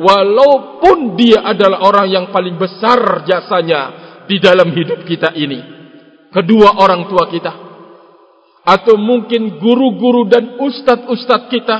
walaupun 0.00 1.14
dia 1.14 1.44
adalah 1.44 1.84
orang 1.84 2.06
yang 2.08 2.26
paling 2.32 2.56
besar 2.56 3.22
jasanya 3.28 3.82
di 4.24 4.40
dalam 4.40 4.72
hidup 4.72 5.04
kita 5.04 5.36
ini. 5.36 5.60
Kedua 6.32 6.80
orang 6.80 7.06
tua 7.06 7.30
kita 7.30 7.52
atau 8.64 8.96
mungkin 8.96 9.60
guru-guru 9.60 10.24
dan 10.26 10.56
ustad-ustad 10.56 11.52
kita 11.52 11.78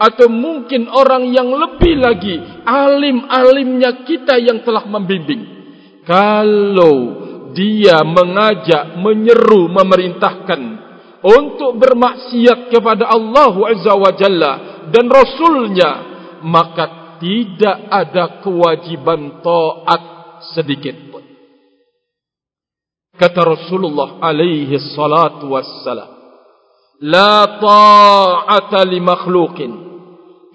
atau 0.00 0.26
mungkin 0.32 0.88
orang 0.88 1.30
yang 1.30 1.52
lebih 1.52 1.94
lagi 2.00 2.40
alim-alimnya 2.64 4.02
kita 4.02 4.40
yang 4.40 4.64
telah 4.66 4.82
membimbing. 4.88 5.62
Kalau 6.02 7.21
dia 7.52 8.00
mengajak, 8.04 8.98
menyeru, 8.98 9.68
memerintahkan 9.70 10.60
untuk 11.22 11.78
bermaksiat 11.78 12.72
kepada 12.72 13.06
Allah 13.06 13.54
Azza 13.70 13.94
wa 13.94 14.12
Jalla 14.16 14.52
dan 14.90 15.06
Rasulnya, 15.06 15.90
maka 16.42 17.16
tidak 17.22 17.78
ada 17.86 18.42
kewajiban 18.42 19.38
taat 19.38 20.02
sedikit 20.58 20.96
pun. 21.14 21.22
Kata 23.14 23.40
Rasulullah 23.46 24.18
alaihi 24.18 24.74
salatu 24.98 25.54
wassalam, 25.54 26.10
La 27.02 27.58
ta'ata 27.58 28.86
li 28.86 28.98
makhlukin 28.98 29.70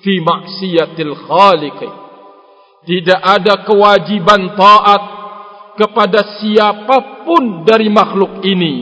fi 0.03 0.19
maksiatil 0.19 1.15
khaliqi. 1.27 1.89
Tidak 2.87 3.19
ada 3.19 3.67
kewajiban 3.67 4.55
taat 4.55 5.16
kepada 5.77 6.41
siapapun 6.41 7.63
dari 7.63 7.87
makhluk 7.87 8.41
ini 8.43 8.73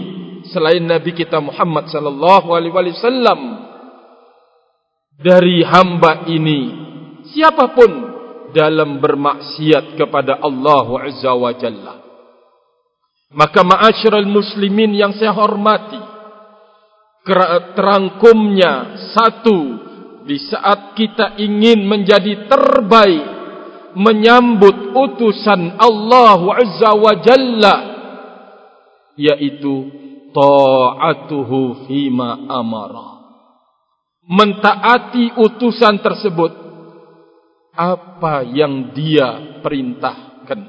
selain 0.50 0.82
Nabi 0.82 1.12
kita 1.12 1.44
Muhammad 1.44 1.92
sallallahu 1.92 2.56
alaihi 2.56 2.72
wasallam 2.72 3.40
dari 5.20 5.64
hamba 5.64 6.28
ini 6.32 6.60
siapapun 7.36 8.16
dalam 8.56 9.04
bermaksiat 9.04 10.00
kepada 10.00 10.40
Allah 10.40 10.88
Azza 11.04 11.36
wa 11.36 11.52
Jalla. 11.60 11.96
Maka 13.36 13.68
ma'asyiral 13.68 14.32
muslimin 14.32 14.96
yang 14.96 15.12
saya 15.12 15.36
hormati 15.36 16.00
terangkumnya 17.76 18.96
satu 19.12 19.60
di 20.24 20.38
saat 20.40 20.96
kita 20.96 21.36
ingin 21.42 21.84
menjadi 21.84 22.48
terbaik 22.48 23.35
menyambut 23.96 24.92
utusan 24.94 25.80
Allah 25.80 26.40
Azza 26.40 26.92
wa 26.96 27.14
Jalla 27.24 27.76
yaitu 29.16 29.90
ta'atuhu 30.36 31.88
fima 31.88 32.44
amara 32.52 33.16
mentaati 34.26 35.38
utusan 35.38 36.02
tersebut 36.02 36.52
apa 37.76 38.42
yang 38.48 38.96
dia 38.96 39.60
perintahkan. 39.62 40.60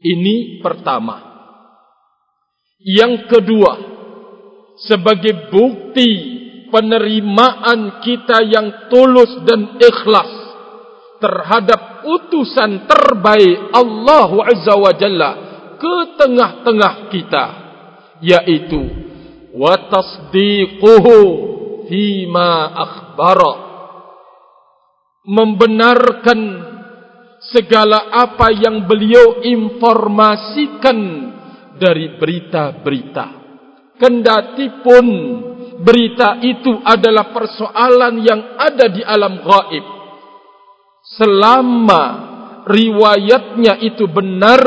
Ini 0.00 0.64
pertama. 0.64 1.28
Yang 2.80 3.28
kedua, 3.28 3.72
sebagai 4.88 5.52
bukti 5.52 6.08
penerimaan 6.72 8.00
kita 8.00 8.40
yang 8.48 8.88
tulus 8.88 9.44
dan 9.44 9.76
ikhlas 9.76 10.39
terhadap 11.20 12.08
utusan 12.08 12.88
terbaik 12.88 13.76
Allah 13.76 14.30
Azza 14.48 14.74
wa 14.74 14.92
Jalla 14.96 15.30
ke 15.76 15.96
tengah-tengah 16.16 16.94
kita 17.12 17.44
yaitu 18.24 18.80
wa 19.54 19.76
tasdiquhu 19.88 21.16
fima 21.88 22.52
akhbara. 22.72 23.54
Membenarkan 25.20 26.40
segala 27.52 28.08
apa 28.12 28.48
yang 28.56 28.88
beliau 28.88 29.44
informasikan 29.44 30.98
dari 31.76 32.16
berita-berita. 32.16 33.26
Kendati 34.00 34.80
pun 34.80 35.06
berita 35.84 36.40
itu 36.40 36.80
adalah 36.80 37.32
persoalan 37.36 38.14
yang 38.24 38.40
ada 38.56 38.88
di 38.88 39.04
alam 39.04 39.44
gaib 39.44 39.99
selama 41.04 42.02
riwayatnya 42.68 43.80
itu 43.80 44.04
benar 44.10 44.62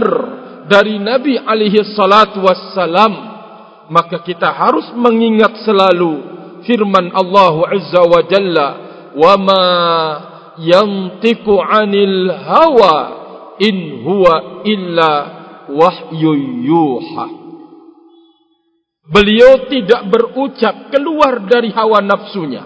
dari 0.65 0.97
Nabi 0.97 1.37
alaihi 1.37 1.83
salatu 1.93 2.41
wassalam 2.41 3.13
maka 3.91 4.23
kita 4.23 4.49
harus 4.49 4.89
mengingat 4.95 5.61
selalu 5.67 6.33
firman 6.63 7.11
Allah 7.11 7.53
azza 7.67 8.01
wa 8.01 8.21
jalla 8.25 8.67
wa 9.13 9.33
ma 9.37 9.63
yantiqu 10.57 11.53
anil 11.59 12.31
hawa 12.31 12.95
in 13.59 14.01
huwa 14.01 14.65
illa 14.65 15.11
wahyu 15.69 16.31
yuha. 16.63 17.27
Beliau 19.03 19.67
tidak 19.67 20.07
berucap 20.07 20.87
keluar 20.89 21.43
dari 21.43 21.69
hawa 21.75 21.99
nafsunya 21.99 22.63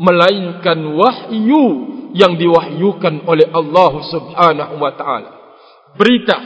melainkan 0.00 0.82
wahyu 0.98 1.66
yang 2.14 2.34
diwahyukan 2.34 3.26
oleh 3.26 3.46
Allah 3.50 3.92
Subhanahu 4.10 4.74
wa 4.78 4.92
taala. 4.94 5.30
Berita 5.94 6.38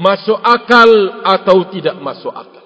masuk 0.00 0.38
akal 0.40 0.90
atau 1.24 1.68
tidak 1.72 1.96
masuk 2.00 2.32
akal? 2.32 2.64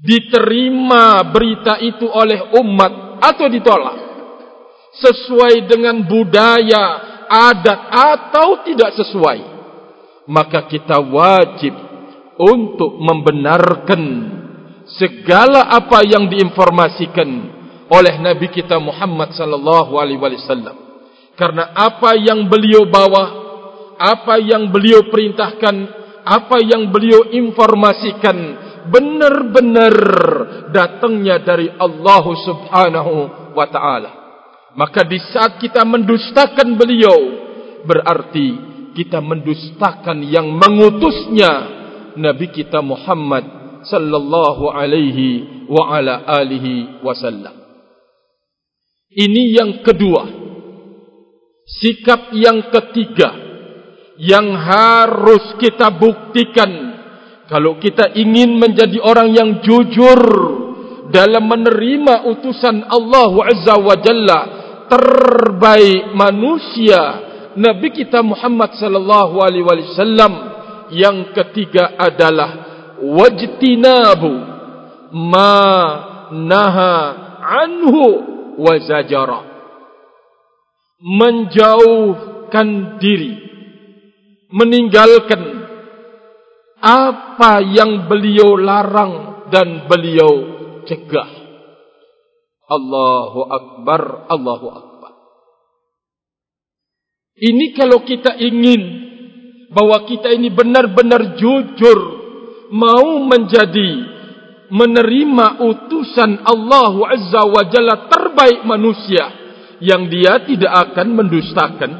Diterima 0.00 1.20
berita 1.28 1.76
itu 1.84 2.08
oleh 2.08 2.56
umat 2.56 3.20
atau 3.20 3.46
ditolak? 3.52 3.98
Sesuai 4.90 5.70
dengan 5.70 6.02
budaya 6.08 6.84
adat 7.28 7.80
atau 7.92 8.64
tidak 8.64 8.96
sesuai? 8.96 9.40
Maka 10.30 10.66
kita 10.68 10.98
wajib 10.98 11.74
untuk 12.40 12.96
membenarkan 12.96 14.02
segala 14.96 15.68
apa 15.70 16.02
yang 16.02 16.26
diinformasikan 16.26 17.28
oleh 17.90 18.14
nabi 18.22 18.48
kita 18.50 18.78
Muhammad 18.80 19.34
sallallahu 19.36 19.98
alaihi 19.98 20.18
wasallam 20.18 20.89
karena 21.40 21.72
apa 21.72 22.12
yang 22.20 22.44
beliau 22.44 22.84
bawa 22.84 23.24
apa 23.96 24.36
yang 24.44 24.68
beliau 24.68 25.08
perintahkan 25.08 25.76
apa 26.20 26.60
yang 26.60 26.92
beliau 26.92 27.32
informasikan 27.32 28.36
benar-benar 28.92 29.96
datangnya 30.68 31.40
dari 31.40 31.72
Allah 31.80 32.24
Subhanahu 32.44 33.14
wa 33.56 33.66
taala 33.72 34.10
maka 34.76 35.00
di 35.08 35.16
saat 35.16 35.56
kita 35.56 35.80
mendustakan 35.88 36.76
beliau 36.76 37.18
berarti 37.88 38.70
kita 38.94 39.22
mendustakan 39.24 40.20
yang 40.28 40.50
mengutusnya 40.50 41.80
Nabi 42.18 42.50
kita 42.50 42.82
Muhammad 42.82 43.60
sallallahu 43.86 44.68
alaihi 44.70 45.66
wa 45.70 45.94
ala 45.94 46.26
alihi 46.26 47.00
wasallam. 47.00 47.54
Ini 49.10 49.42
yang 49.58 49.70
kedua. 49.86 50.39
Sikap 51.78 52.34
yang 52.34 52.66
ketiga 52.74 53.30
yang 54.20 54.52
harus 54.52 55.56
kita 55.56 55.88
buktikan 55.96 56.70
kalau 57.48 57.80
kita 57.80 58.12
ingin 58.14 58.60
menjadi 58.60 59.00
orang 59.00 59.32
yang 59.32 59.50
jujur 59.64 60.20
dalam 61.08 61.48
menerima 61.48 62.28
utusan 62.30 62.84
Allah 62.84 63.32
Azza 63.48 63.74
wa 63.80 63.96
Jalla 63.96 64.40
terbaik 64.92 66.12
manusia 66.14 67.00
Nabi 67.58 67.90
kita 67.90 68.22
Muhammad 68.22 68.78
sallallahu 68.78 69.42
alaihi 69.42 69.66
wasallam 69.66 70.32
yang 70.94 71.34
ketiga 71.34 71.98
adalah 71.98 72.50
wajtinabu 73.02 74.30
ma 75.16 75.58
naha 76.30 76.94
anhu 77.40 78.02
wa 78.60 78.74
zajara 78.78 79.49
menjauhkan 81.00 83.00
diri 83.00 83.50
meninggalkan 84.50 85.42
apa 86.80 87.62
yang 87.62 88.10
beliau 88.10 88.58
larang 88.58 89.46
dan 89.52 89.86
beliau 89.86 90.32
cegah. 90.88 91.30
Allahu 92.70 93.40
akbar 93.50 94.02
Allahu 94.30 94.66
akbar. 94.70 95.12
Ini 97.40 97.72
kalau 97.74 98.04
kita 98.04 98.36
ingin 98.36 98.82
bahwa 99.70 100.02
kita 100.06 100.34
ini 100.34 100.50
benar-benar 100.50 101.38
jujur 101.38 101.98
mau 102.70 103.26
menjadi 103.26 103.90
menerima 104.70 105.46
utusan 105.58 106.46
Allah 106.46 106.94
Azza 107.10 107.42
wa 107.48 107.62
Jalla 107.66 108.06
terbaik 108.06 108.62
manusia 108.62 109.39
yang 109.80 110.06
dia 110.12 110.44
tidak 110.44 110.72
akan 110.88 111.08
mendustakan, 111.16 111.92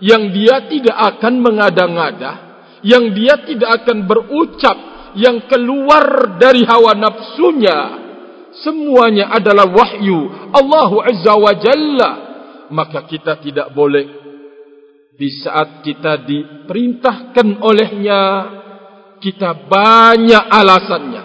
yang 0.00 0.32
dia 0.32 0.66
tidak 0.68 0.96
akan 1.16 1.34
mengada-ngada, 1.44 2.32
yang 2.80 3.12
dia 3.12 3.40
tidak 3.44 3.84
akan 3.84 4.08
berucap. 4.08 4.76
Yang 5.10 5.50
keluar 5.50 6.38
dari 6.38 6.62
hawa 6.62 6.94
nafsunya. 6.94 7.78
Semuanya 8.62 9.34
adalah 9.34 9.66
wahyu 9.66 10.50
Allah 10.54 10.90
Azza 11.02 11.34
wa 11.34 11.50
Jalla. 11.50 12.10
Maka 12.70 13.10
kita 13.10 13.42
tidak 13.42 13.74
boleh 13.74 14.06
di 15.18 15.28
saat 15.42 15.82
kita 15.82 16.22
diperintahkan 16.22 17.58
olehnya 17.58 18.22
kita 19.18 19.66
banyak 19.66 20.44
alasannya. 20.46 21.22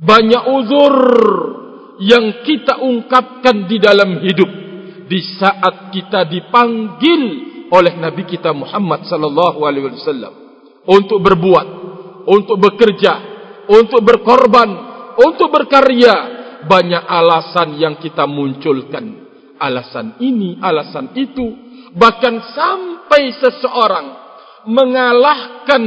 Banyak 0.00 0.42
uzur 0.48 0.96
yang 2.00 2.44
kita 2.44 2.80
ungkapkan 2.80 3.68
di 3.68 3.76
dalam 3.76 4.24
hidup 4.24 4.50
di 5.04 5.20
saat 5.36 5.92
kita 5.92 6.24
dipanggil 6.24 7.22
oleh 7.68 7.92
nabi 8.00 8.24
kita 8.24 8.56
Muhammad 8.56 9.04
sallallahu 9.04 9.60
alaihi 9.62 9.92
wasallam 9.92 10.32
untuk 10.88 11.20
berbuat 11.20 11.68
untuk 12.24 12.56
bekerja 12.56 13.12
untuk 13.70 14.00
berkorban 14.02 14.90
untuk 15.20 15.52
berkarya 15.52 16.40
banyak 16.64 17.04
alasan 17.04 17.76
yang 17.80 17.96
kita 18.00 18.28
munculkan. 18.28 19.28
Alasan 19.60 20.16
ini 20.24 20.56
alasan 20.60 21.12
itu 21.16 21.52
bahkan 21.92 22.40
sampai 22.40 23.28
seseorang 23.36 24.06
mengalahkan 24.64 25.84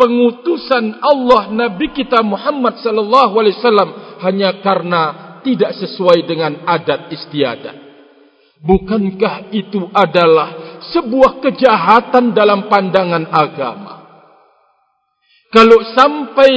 pengutusan 0.00 1.00
Allah 1.00 1.52
Nabi 1.52 1.92
kita 1.92 2.24
Muhammad 2.24 2.80
sallallahu 2.80 3.34
alaihi 3.36 3.56
wasallam 3.60 3.90
hanya 4.24 4.50
karena 4.64 5.02
tidak 5.42 5.76
sesuai 5.78 6.24
dengan 6.26 6.64
adat 6.66 7.10
istiadat. 7.12 7.76
Bukankah 8.62 9.50
itu 9.50 9.90
adalah 9.90 10.78
sebuah 10.94 11.42
kejahatan 11.42 12.30
dalam 12.30 12.70
pandangan 12.70 13.26
agama? 13.26 13.94
Kalau 15.50 15.82
sampai 15.92 16.52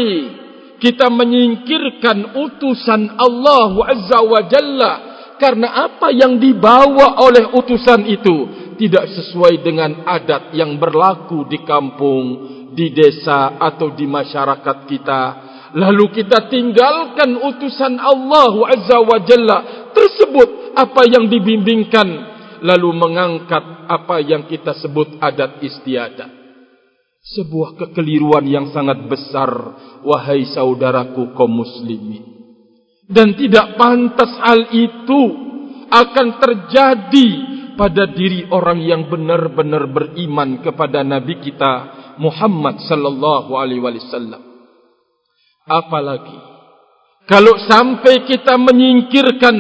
kita 0.78 1.10
menyingkirkan 1.10 2.38
utusan 2.38 3.18
Allah 3.18 3.74
Azza 3.90 4.20
wa 4.22 4.42
Jalla 4.46 4.94
karena 5.36 5.90
apa 5.90 6.14
yang 6.16 6.40
dibawa 6.40 7.20
oleh 7.20 7.52
utusan 7.58 8.08
itu 8.08 8.38
tidak 8.80 9.08
sesuai 9.12 9.64
dengan 9.64 10.04
adat 10.08 10.52
yang 10.56 10.76
berlaku 10.80 11.48
di 11.48 11.64
kampung, 11.64 12.26
di 12.76 12.92
desa 12.92 13.56
atau 13.60 13.92
di 13.96 14.04
masyarakat 14.08 14.78
kita. 14.88 15.22
Lalu 15.74 16.06
kita 16.14 16.46
tinggalkan 16.54 17.42
utusan 17.42 17.98
Allah 17.98 18.54
Azza 18.70 19.02
wa 19.02 19.18
Jalla 19.26 19.58
tersebut 19.96 20.78
apa 20.78 21.02
yang 21.10 21.26
dibimbingkan 21.26 22.08
lalu 22.62 22.90
mengangkat 22.94 23.90
apa 23.90 24.22
yang 24.22 24.46
kita 24.46 24.78
sebut 24.78 25.18
adat 25.18 25.64
istiadat. 25.66 26.32
Sebuah 27.26 27.74
kekeliruan 27.82 28.46
yang 28.46 28.70
sangat 28.70 29.10
besar 29.10 29.50
wahai 30.06 30.46
saudaraku 30.46 31.34
kaum 31.34 31.58
muslimin. 31.66 32.22
Dan 33.10 33.34
tidak 33.34 33.78
pantas 33.82 34.30
hal 34.46 34.70
itu 34.70 35.22
akan 35.90 36.28
terjadi 36.38 37.30
pada 37.76 38.10
diri 38.14 38.46
orang 38.50 38.80
yang 38.82 39.10
benar-benar 39.10 39.90
beriman 39.90 40.62
kepada 40.62 41.02
Nabi 41.02 41.42
kita 41.44 41.74
Muhammad 42.18 42.82
sallallahu 42.86 43.52
alaihi 43.58 43.84
wasallam. 43.84 44.45
Apalagi 45.66 46.38
kalau 47.26 47.58
sampai 47.66 48.22
kita 48.30 48.54
menyingkirkan 48.54 49.58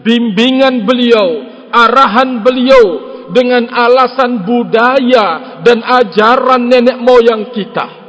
bimbingan 0.00 0.88
beliau, 0.88 1.44
arahan 1.68 2.40
beliau 2.40 2.84
dengan 3.28 3.68
alasan 3.68 4.44
budaya 4.48 5.60
dan 5.60 5.84
ajaran 5.84 6.64
nenek 6.64 6.96
moyang 6.96 7.52
kita. 7.52 8.04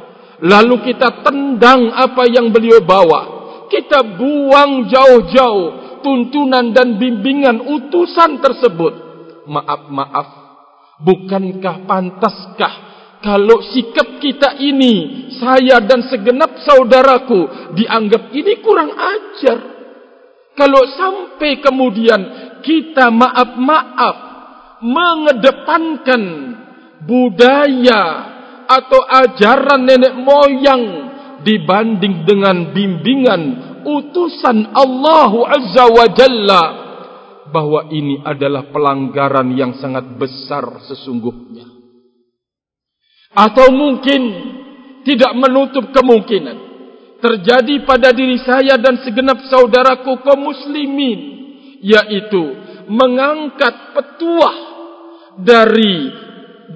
Lalu 0.48 0.92
kita 0.92 1.24
tendang 1.24 1.92
apa 1.92 2.24
yang 2.28 2.52
beliau 2.56 2.84
bawa 2.84 3.36
kita 3.68 4.16
buang 4.16 4.88
jauh-jauh 4.88 6.00
tuntunan 6.06 6.72
dan 6.72 6.96
bimbingan 7.02 7.60
utusan 7.66 8.40
tersebut. 8.40 8.94
Maaf, 9.50 9.90
maaf. 9.90 10.28
Bukankah 11.04 11.84
pantaskah 11.84 12.74
kalau 13.20 13.58
sikap 13.74 14.22
kita 14.22 14.62
ini, 14.62 15.25
saya 15.40 15.84
dan 15.84 16.06
segenap 16.08 16.60
saudaraku, 16.64 17.74
dianggap 17.76 18.32
ini 18.32 18.54
kurang 18.64 18.92
ajar. 18.92 19.60
Kalau 20.56 20.84
sampai 20.96 21.60
kemudian 21.60 22.22
kita 22.64 23.12
maaf-maaf 23.12 24.16
mengedepankan 24.80 26.24
budaya 27.04 28.04
atau 28.66 29.02
ajaran 29.04 29.84
nenek 29.84 30.16
moyang 30.16 30.84
dibanding 31.46 32.26
dengan 32.26 32.74
bimbingan 32.74 33.42
utusan 33.86 34.74
Allah 34.74 35.32
Azza 35.54 35.86
wa 35.92 36.08
Jalla 36.10 36.64
bahwa 37.54 37.88
ini 37.94 38.26
adalah 38.26 38.74
pelanggaran 38.74 39.54
yang 39.54 39.78
sangat 39.78 40.18
besar 40.18 40.82
sesungguhnya 40.90 41.70
atau 43.36 43.68
mungkin 43.70 44.22
tidak 45.06 45.32
menutup 45.38 45.94
kemungkinan 45.94 46.58
terjadi 47.22 47.86
pada 47.88 48.12
diri 48.12 48.42
saya 48.42 48.76
dan 48.82 49.00
segenap 49.06 49.46
saudaraku 49.48 50.20
kaum 50.26 50.50
muslimin 50.50 51.20
yaitu 51.80 52.44
mengangkat 52.90 53.94
petuah 53.94 54.58
dari 55.42 56.26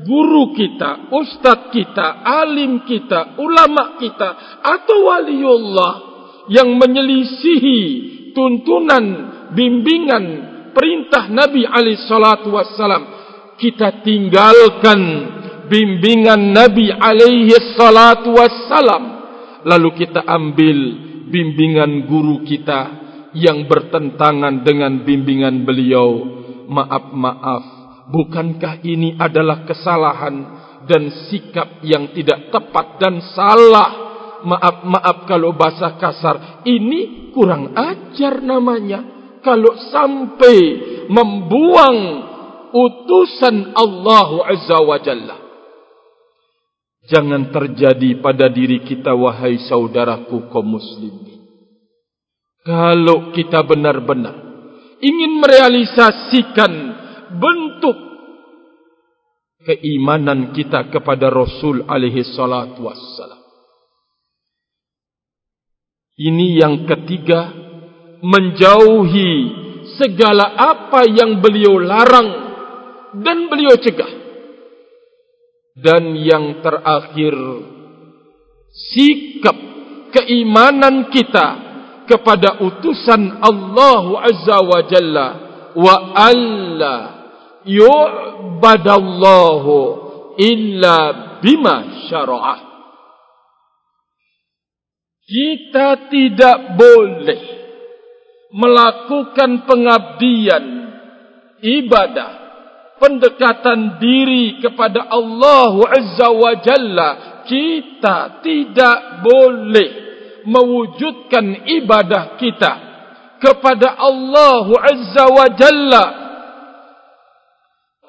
guru 0.06 0.54
kita, 0.54 1.10
ustaz 1.13 1.74
kita, 1.74 2.22
alim 2.22 2.86
kita, 2.86 3.38
ulama 3.42 3.98
kita 3.98 4.62
atau 4.62 4.98
waliullah 5.10 5.94
yang 6.50 6.78
menyelisihi 6.78 7.82
tuntunan 8.34 9.06
bimbingan 9.54 10.26
perintah 10.74 11.30
Nabi 11.30 11.65
alaihi 11.65 12.06
salatu 12.06 12.54
wasallam 12.54 13.04
kita 13.58 14.02
tinggalkan 14.06 15.00
bimbingan 15.69 16.51
Nabi 16.51 16.89
alaihi 16.89 17.53
salatu 17.77 18.34
wasallam 18.34 19.03
lalu 19.63 19.89
kita 19.95 20.25
ambil 20.25 20.77
bimbingan 21.29 22.10
guru 22.10 22.41
kita 22.43 22.82
yang 23.38 23.69
bertentangan 23.69 24.65
dengan 24.65 25.05
bimbingan 25.05 25.63
beliau 25.63 26.10
maaf 26.65 27.13
maaf 27.13 27.79
Bukankah 28.10 28.82
ini 28.82 29.13
adalah 29.21 29.69
kesalahan 29.69 30.36
dan 30.89 31.29
sikap 31.29 31.86
yang 31.86 32.10
tidak 32.17 32.49
tepat 32.49 32.97
dan 32.97 33.21
salah? 33.38 34.10
Maaf, 34.41 34.82
maaf 34.82 35.17
kalau 35.29 35.53
bahasa 35.53 35.93
kasar. 36.01 36.65
Ini 36.65 37.29
kurang 37.29 37.77
ajar 37.77 38.41
namanya. 38.41 39.05
Kalau 39.45 39.77
sampai 39.93 40.58
membuang 41.05 41.97
utusan 42.73 43.77
Allah 43.77 44.29
Azza 44.58 44.77
wa 44.82 44.97
Jalla. 44.97 45.38
Jangan 47.10 47.50
terjadi 47.50 48.22
pada 48.22 48.54
diri 48.54 48.86
kita 48.86 49.17
wahai 49.17 49.58
saudaraku 49.65 50.45
kaum 50.54 50.78
muslimin. 50.78 51.41
Kalau 52.62 53.34
kita 53.34 53.65
benar-benar 53.65 54.36
ingin 55.02 55.41
merealisasikan 55.41 56.72
bentuk 57.34 57.98
keimanan 59.65 60.54
kita 60.54 60.88
kepada 60.93 61.34
Rasul 61.34 61.82
alaihi 61.89 62.22
salatu 62.30 62.86
wassalam. 62.86 63.41
Ini 66.19 66.48
yang 66.60 66.84
ketiga 66.84 67.48
menjauhi 68.19 69.32
segala 69.95 70.52
apa 70.60 71.08
yang 71.08 71.39
beliau 71.39 71.80
larang 71.80 72.30
dan 73.24 73.48
beliau 73.48 73.80
cegah. 73.80 74.18
Dan 75.80 76.12
yang 76.20 76.60
terakhir 76.60 77.36
sikap 78.70 79.58
keimanan 80.12 81.08
kita 81.13 81.70
kepada 82.10 82.58
utusan 82.65 83.38
Allah 83.39 84.04
Azza 84.26 84.58
wa 84.65 84.82
Jalla 84.89 85.28
wa 85.78 85.96
Allah 86.18 87.20
yu'badallahu 87.70 89.78
illa 90.39 90.98
bima 91.44 92.08
syara'ah. 92.08 92.60
Kita 95.30 96.10
tidak 96.10 96.74
boleh 96.74 97.42
melakukan 98.50 99.70
pengabdian, 99.70 100.65
ibadah, 101.62 102.32
pendekatan 102.99 103.97
diri 103.97 104.59
kepada 104.62 105.07
Allah 105.09 105.73
Azza 105.89 106.29
wa 106.29 106.53
Jalla. 106.59 107.09
Kita 107.47 108.43
tidak 108.45 109.25
boleh 109.25 109.89
mewujudkan 110.45 111.65
ibadah 111.65 112.38
kita 112.38 112.71
kepada 113.41 113.97
Allah 113.97 114.67
Azza 114.77 115.25
wa 115.31 115.47
Jalla 115.57 116.05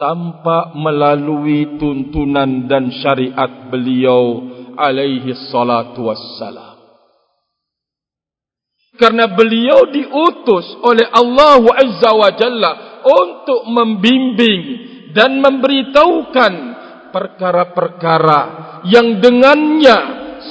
tanpa 0.00 0.72
melalui 0.74 1.76
tuntunan 1.76 2.64
dan 2.64 2.88
syariat 2.88 3.68
beliau 3.68 4.48
alaihi 4.80 5.36
salatu 5.52 6.08
wassalam. 6.08 6.69
Karena 9.00 9.32
beliau 9.32 9.88
diutus 9.88 10.76
oleh 10.84 11.08
Allah 11.08 11.64
Azza 11.72 12.12
wa 12.12 12.30
Jalla 12.36 12.72
untuk 13.00 13.64
membimbing 13.64 14.62
dan 15.16 15.40
memberitahukan 15.40 16.52
perkara-perkara 17.08 18.40
yang 18.92 19.18
dengannya 19.24 19.98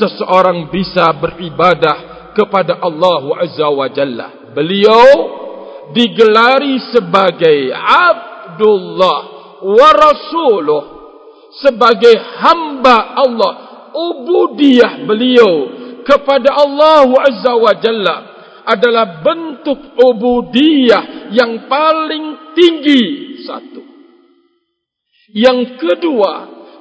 seseorang 0.01 0.73
bisa 0.73 1.13
beribadah 1.13 2.33
kepada 2.33 2.81
Allah 2.81 3.45
Azza 3.45 3.69
wa 3.69 3.85
Jalla. 3.93 4.49
Beliau 4.49 5.07
digelari 5.93 6.89
sebagai 6.89 7.69
Abdullah 7.77 9.19
wa 9.61 9.89
rasuluh 9.93 10.81
sebagai 11.57 12.13
hamba 12.39 13.17
Allah 13.17 13.51
ubudiyah 13.89 15.03
beliau 15.03 15.53
kepada 16.05 16.55
Allah 16.55 17.09
azza 17.25 17.53
wa 17.57 17.73
jalla 17.73 18.15
adalah 18.69 19.25
bentuk 19.25 19.97
ubudiyah 19.97 21.33
yang 21.33 21.65
paling 21.65 22.53
tinggi 22.53 23.03
satu. 23.41 23.81
Yang 25.33 25.77
kedua 25.81 26.33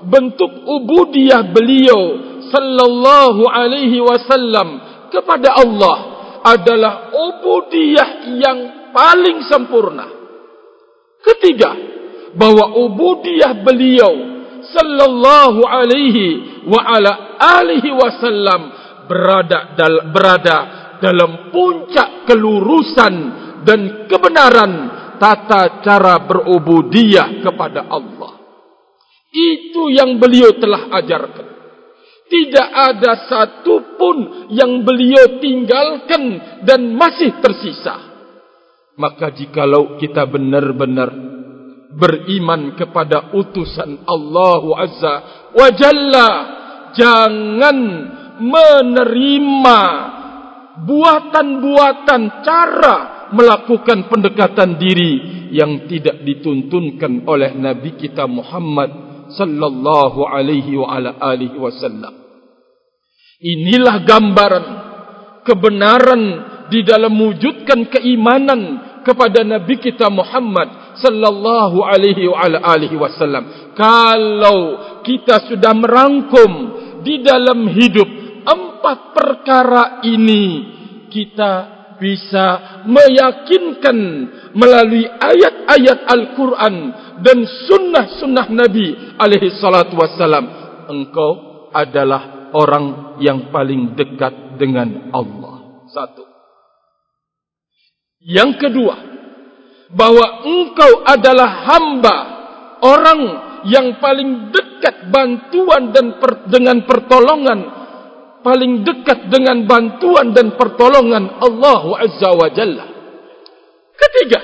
bentuk 0.05 0.53
ubudiyah 0.69 1.49
beliau 1.53 2.01
sallallahu 2.49 3.45
alaihi 3.49 4.01
wasallam 4.01 4.81
kepada 5.13 5.57
Allah 5.59 5.97
adalah 6.45 7.13
ubudiyah 7.13 8.09
yang 8.41 8.59
paling 8.93 9.45
sempurna. 9.49 10.07
Ketiga 11.25 11.75
bahwa 12.39 12.79
ubudiyah 12.79 13.65
beliau 13.65 14.13
sallallahu 14.69 15.61
alaihi 15.65 16.63
wa 16.69 16.81
ala 16.85 17.13
alihi 17.61 17.91
wasallam 17.91 18.61
berada 19.09 19.75
dal 19.75 20.13
berada 20.13 20.59
dalam 20.99 21.51
puncak 21.51 22.27
kelurusan 22.29 23.15
dan 23.63 24.07
kebenaran 24.07 24.73
tata 25.19 25.83
cara 25.83 26.23
berubudiyah 26.23 27.43
kepada 27.43 27.91
Allah. 27.91 28.39
Itu 29.29 29.93
yang 29.93 30.17
beliau 30.17 30.57
telah 30.57 30.89
ajarkan. 31.03 31.47
Tidak 32.29 32.69
ada 32.93 33.13
satu 33.25 33.97
pun 33.97 34.17
yang 34.53 34.85
beliau 34.85 35.41
tinggalkan 35.41 36.23
dan 36.65 36.93
masih 36.93 37.41
tersisa. 37.41 37.97
Maka 38.99 39.33
jikalau 39.33 39.97
kita 39.97 40.29
benar-benar 40.29 41.09
beriman 41.89 42.77
kepada 42.77 43.33
utusan 43.33 44.05
Allah 44.05 44.63
Azza 44.77 45.15
wa 45.57 45.69
Jalla 45.73 46.31
jangan 46.93 47.79
menerima 48.39 49.81
buatan-buatan 50.85 52.23
cara 52.45 52.97
melakukan 53.33 54.09
pendekatan 54.09 54.81
diri 54.81 55.13
yang 55.53 55.89
tidak 55.89 56.23
dituntunkan 56.25 57.25
oleh 57.25 57.57
Nabi 57.57 57.97
kita 57.97 58.29
Muhammad 58.29 58.91
sallallahu 59.33 60.25
alaihi 60.25 60.77
wa 60.77 60.89
ala 60.89 61.17
alihi 61.21 61.57
wasallam. 61.57 62.15
Inilah 63.39 63.97
gambaran 64.03 64.65
kebenaran 65.45 66.23
di 66.69 66.85
dalam 66.85 67.13
mewujudkan 67.17 67.89
keimanan 67.89 68.61
kepada 69.05 69.41
Nabi 69.41 69.81
kita 69.81 70.13
Muhammad 70.13 71.01
sallallahu 71.01 71.81
alaihi 71.81 72.29
wa 72.29 72.45
ala 72.45 72.59
alihi 72.77 72.97
wasallam. 72.99 73.73
Kalau 73.73 74.59
kita 75.07 75.49
sudah 75.49 75.73
merangkum 75.73 76.51
di 77.01 77.23
dalam 77.25 77.69
hidup 77.73 78.28
empat 78.79 78.99
perkara 79.11 79.85
ini 80.07 80.45
kita 81.11 81.53
bisa 81.99 82.47
meyakinkan 82.87 83.99
melalui 84.55 85.03
ayat-ayat 85.03 86.07
Al-Quran 86.07 86.75
dan 87.27 87.39
sunnah-sunnah 87.43 88.47
Nabi 88.55 89.19
alaihi 89.19 89.51
salatu 89.59 89.99
wassalam 89.99 90.47
engkau 90.87 91.31
adalah 91.75 92.51
orang 92.55 93.19
yang 93.21 93.51
paling 93.53 93.99
dekat 93.99 94.57
dengan 94.57 95.11
Allah. 95.13 95.85
Satu. 95.91 96.25
Yang 98.23 98.51
kedua 98.63 98.97
bahwa 99.93 100.47
engkau 100.47 101.03
adalah 101.03 101.67
hamba 101.67 102.17
orang 102.85 103.21
yang 103.67 103.99
paling 103.99 104.55
dekat 104.55 105.11
bantuan 105.11 105.91
dan 105.91 106.21
per, 106.23 106.47
dengan 106.47 106.87
pertolongan 106.87 107.78
paling 108.43 108.87
dekat 108.87 109.29
dengan 109.31 109.67
bantuan 109.67 110.31
dan 110.33 110.55
pertolongan 110.55 111.43
Allah 111.43 111.83
Azza 112.03 112.31
wa 112.35 112.49
Jalla. 112.53 112.87
Ketiga, 113.99 114.41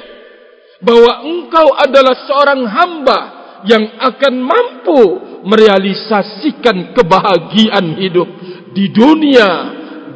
bahwa 0.83 1.13
engkau 1.25 1.67
adalah 1.79 2.15
seorang 2.27 2.63
hamba 2.67 3.19
yang 3.65 3.85
akan 3.97 4.35
mampu 4.45 5.01
merealisasikan 5.49 6.93
kebahagiaan 6.93 7.97
hidup 7.97 8.29
di 8.77 8.93
dunia 8.93 9.49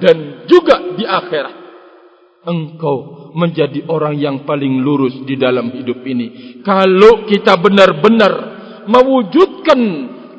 dan 0.02 0.44
juga 0.44 0.98
di 0.98 1.04
akhirat. 1.08 1.56
Engkau 2.48 3.30
menjadi 3.36 3.84
orang 3.92 4.16
yang 4.16 4.36
paling 4.48 4.80
lurus 4.80 5.20
di 5.28 5.36
dalam 5.36 5.68
hidup 5.72 6.00
ini. 6.04 6.60
Kalau 6.64 7.28
kita 7.28 7.60
benar-benar 7.60 8.32
mewujudkan 8.88 9.80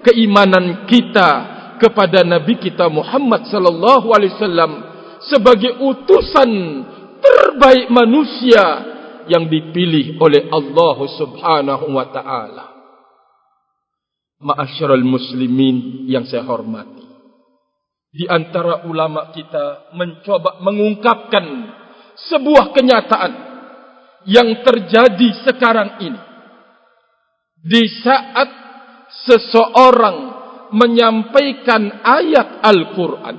keimanan 0.01 0.89
kita 0.89 1.58
kepada 1.79 2.27
Nabi 2.27 2.59
kita 2.59 2.91
Muhammad 2.91 3.47
sallallahu 3.47 4.11
alaihi 4.11 4.35
wasallam 4.35 4.71
sebagai 5.25 5.79
utusan 5.79 6.51
terbaik 7.19 7.87
manusia 7.91 8.63
yang 9.29 9.45
dipilih 9.47 10.19
oleh 10.19 10.47
Allah 10.51 10.97
Subhanahu 11.15 11.85
wa 11.93 12.05
taala. 12.11 12.65
Ma'asyiral 14.39 15.03
muslimin 15.03 16.07
yang 16.07 16.23
saya 16.23 16.47
hormati. 16.47 17.03
Di 18.09 18.25
antara 18.25 18.87
ulama 18.89 19.29
kita 19.35 19.93
mencoba 19.93 20.63
mengungkapkan 20.65 21.45
sebuah 22.31 22.73
kenyataan 22.73 23.33
yang 24.25 24.65
terjadi 24.65 25.29
sekarang 25.45 26.01
ini. 26.01 26.21
Di 27.59 27.83
saat 28.01 28.49
seseorang 29.27 30.38
menyampaikan 30.71 32.01
ayat 32.03 32.63
Al-Quran. 32.63 33.37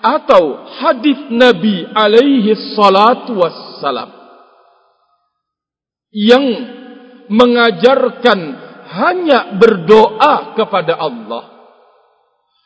Atau 0.00 0.64
hadis 0.80 1.28
Nabi 1.28 1.84
alaihi 1.92 2.56
salatu 2.72 3.36
wassalam. 3.36 4.10
Yang 6.10 6.46
mengajarkan 7.28 8.40
hanya 8.90 9.54
berdoa 9.60 10.56
kepada 10.56 10.96
Allah. 10.96 11.44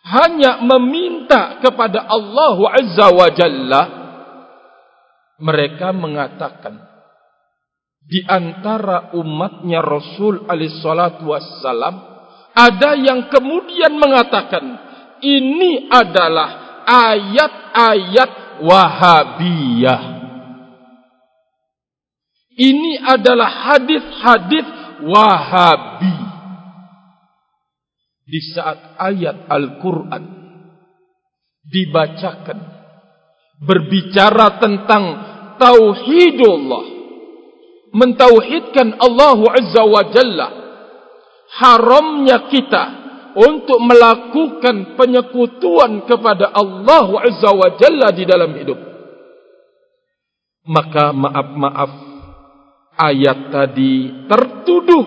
Hanya 0.04 0.60
meminta 0.62 1.58
kepada 1.64 2.06
Allah 2.06 2.56
azza 2.76 3.06
wa 3.10 3.28
jalla. 3.34 3.82
Mereka 5.42 5.90
mengatakan 5.90 6.94
di 8.04 8.20
antara 8.20 9.16
umatnya 9.16 9.80
Rasul 9.80 10.44
alaihi 10.44 10.76
salatu 10.84 11.32
wassalam 11.32 12.13
ada 12.54 12.94
yang 12.94 13.26
kemudian 13.26 13.98
mengatakan 13.98 14.62
ini 15.18 15.90
adalah 15.90 16.82
ayat-ayat 16.86 18.30
Wahabiyah. 18.62 20.02
Ini 22.54 22.92
adalah 23.02 23.50
hadis-hadis 23.74 24.66
Wahabi. 25.02 26.16
Di 28.24 28.40
saat 28.54 28.94
ayat 29.02 29.50
Al-Quran 29.50 30.22
dibacakan 31.66 32.58
berbicara 33.58 34.62
tentang 34.62 35.04
tauhidullah 35.58 36.84
mentauhidkan 37.94 38.96
Allah 39.02 39.38
Azza 39.54 39.82
wa 39.84 40.02
Jalla 40.08 40.63
haramnya 41.50 42.48
kita 42.48 42.84
untuk 43.34 43.82
melakukan 43.82 44.94
penyekutuan 44.94 46.06
kepada 46.06 46.54
Allah 46.54 47.06
Azza 47.26 47.50
wa 47.50 47.68
Jalla 47.74 48.08
di 48.14 48.24
dalam 48.24 48.54
hidup. 48.54 48.78
Maka 50.64 51.12
maaf-maaf 51.12 51.92
ayat 52.96 53.52
tadi 53.52 54.24
tertuduh 54.30 55.04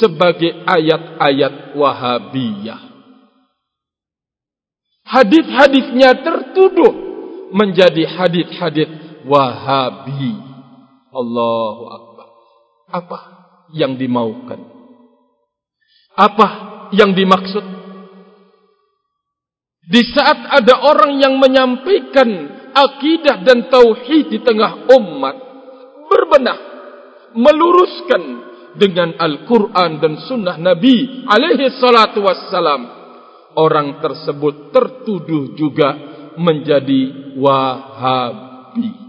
sebagai 0.00 0.64
ayat-ayat 0.64 1.76
Wahabiyah. 1.76 2.80
Hadis-hadisnya 5.08 6.20
tertuduh 6.20 6.92
menjadi 7.52 8.04
hadis-hadis 8.06 8.88
Wahabi. 9.24 10.36
Allahu 11.08 11.84
Akbar. 11.88 12.28
Apa 12.92 13.18
yang 13.72 13.96
dimaukan? 13.96 14.77
Apa 16.18 16.48
yang 16.90 17.14
dimaksud? 17.14 17.64
Di 19.88 20.02
saat 20.12 20.60
ada 20.60 20.84
orang 20.84 21.16
yang 21.16 21.38
menyampaikan 21.40 22.28
akidah 22.74 23.40
dan 23.40 23.72
tauhid 23.72 24.28
di 24.28 24.38
tengah 24.44 24.90
umat 24.92 25.36
berbenah 26.10 26.58
meluruskan 27.32 28.22
dengan 28.76 29.16
Al-Quran 29.16 29.90
dan 29.96 30.20
Sunnah 30.28 30.60
Nabi 30.60 31.24
alaihi 31.24 31.72
salatu 31.80 32.20
wassalam 32.20 32.84
orang 33.56 33.98
tersebut 34.04 34.70
tertuduh 34.76 35.56
juga 35.56 35.96
menjadi 36.36 37.34
wahabi 37.40 39.07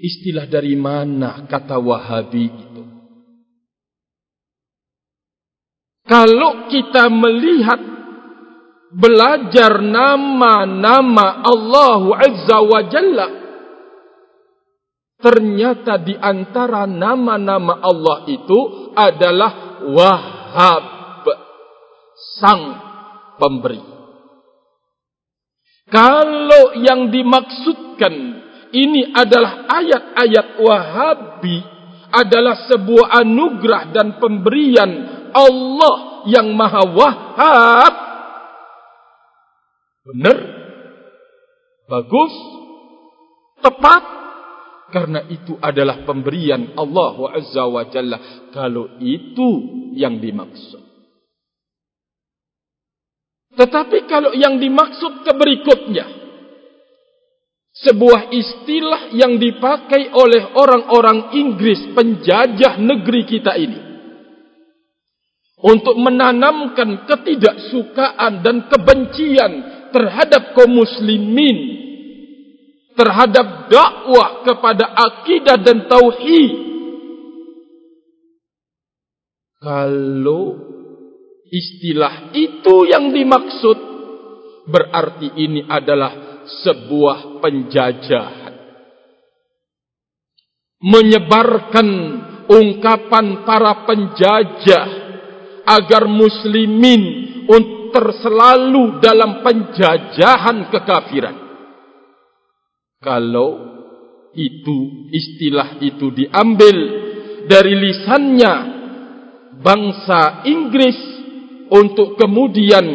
Istilah 0.00 0.48
dari 0.48 0.72
mana 0.80 1.44
kata 1.44 1.76
Wahabi 1.76 2.44
itu? 2.48 2.82
Kalau 6.08 6.72
kita 6.72 7.12
melihat 7.12 7.80
belajar 8.90 9.78
nama-nama 9.78 11.44
Allah 11.44 12.02
Azza 12.16 12.58
wa 12.64 12.80
Jalla 12.88 13.28
ternyata 15.20 16.00
di 16.00 16.16
antara 16.16 16.88
nama-nama 16.88 17.78
Allah 17.84 18.24
itu 18.26 18.90
adalah 18.96 19.84
Wahab 19.84 20.84
sang 22.40 22.62
pemberi. 23.36 23.80
Kalau 25.92 26.76
yang 26.80 27.12
dimaksudkan 27.12 28.14
ini 28.70 29.10
adalah 29.14 29.66
ayat-ayat 29.66 30.46
Wahabi 30.62 31.58
adalah 32.10 32.66
sebuah 32.66 33.22
anugerah 33.22 33.94
dan 33.94 34.18
pemberian 34.18 34.90
Allah 35.30 36.26
yang 36.26 36.50
Maha 36.54 36.82
Wahab. 36.90 37.94
Benar? 40.10 40.36
Bagus? 41.86 42.34
Tepat? 43.62 44.02
Karena 44.90 45.22
itu 45.30 45.54
adalah 45.62 46.02
pemberian 46.02 46.74
Allah 46.74 47.14
Azza 47.30 47.62
wa 47.62 47.86
Jalla. 47.86 48.50
Kalau 48.50 48.98
itu 48.98 49.48
yang 49.94 50.18
dimaksud. 50.18 50.82
Tetapi 53.54 53.98
kalau 54.10 54.34
yang 54.34 54.58
dimaksud 54.58 55.26
ke 55.26 55.32
berikutnya 55.34 56.19
sebuah 57.80 58.28
istilah 58.28 59.02
yang 59.16 59.40
dipakai 59.40 60.12
oleh 60.12 60.52
orang-orang 60.56 61.32
Inggris 61.36 61.92
penjajah 61.96 62.76
negeri 62.76 63.22
kita 63.24 63.52
ini. 63.56 63.80
Untuk 65.60 65.96
menanamkan 66.00 67.04
ketidaksukaan 67.04 68.40
dan 68.40 68.64
kebencian 68.72 69.52
terhadap 69.92 70.56
kaum 70.56 70.72
muslimin 70.72 71.80
terhadap 73.00 73.72
dakwah 73.72 74.44
kepada 74.44 74.84
akidah 74.92 75.56
dan 75.56 75.88
tauhid. 75.88 76.52
Kalau 79.60 80.44
istilah 81.48 82.32
itu 82.36 82.76
yang 82.88 83.12
dimaksud 83.12 83.78
berarti 84.68 85.32
ini 85.36 85.64
adalah 85.64 86.29
sebuah 86.64 87.42
penjajahan 87.42 88.54
menyebarkan 90.80 91.88
ungkapan 92.48 93.44
para 93.44 93.84
penjajah 93.84 94.86
agar 95.68 96.08
muslimin 96.08 97.30
terselalu 97.90 99.02
dalam 99.02 99.42
penjajahan 99.42 100.70
kekafiran. 100.70 101.36
Kalau 103.02 103.50
itu 104.30 105.08
istilah 105.10 105.82
itu 105.82 106.14
diambil 106.14 106.76
dari 107.50 107.74
lisannya 107.74 108.54
bangsa 109.58 110.46
Inggris 110.46 110.98
untuk 111.70 112.14
kemudian 112.14 112.86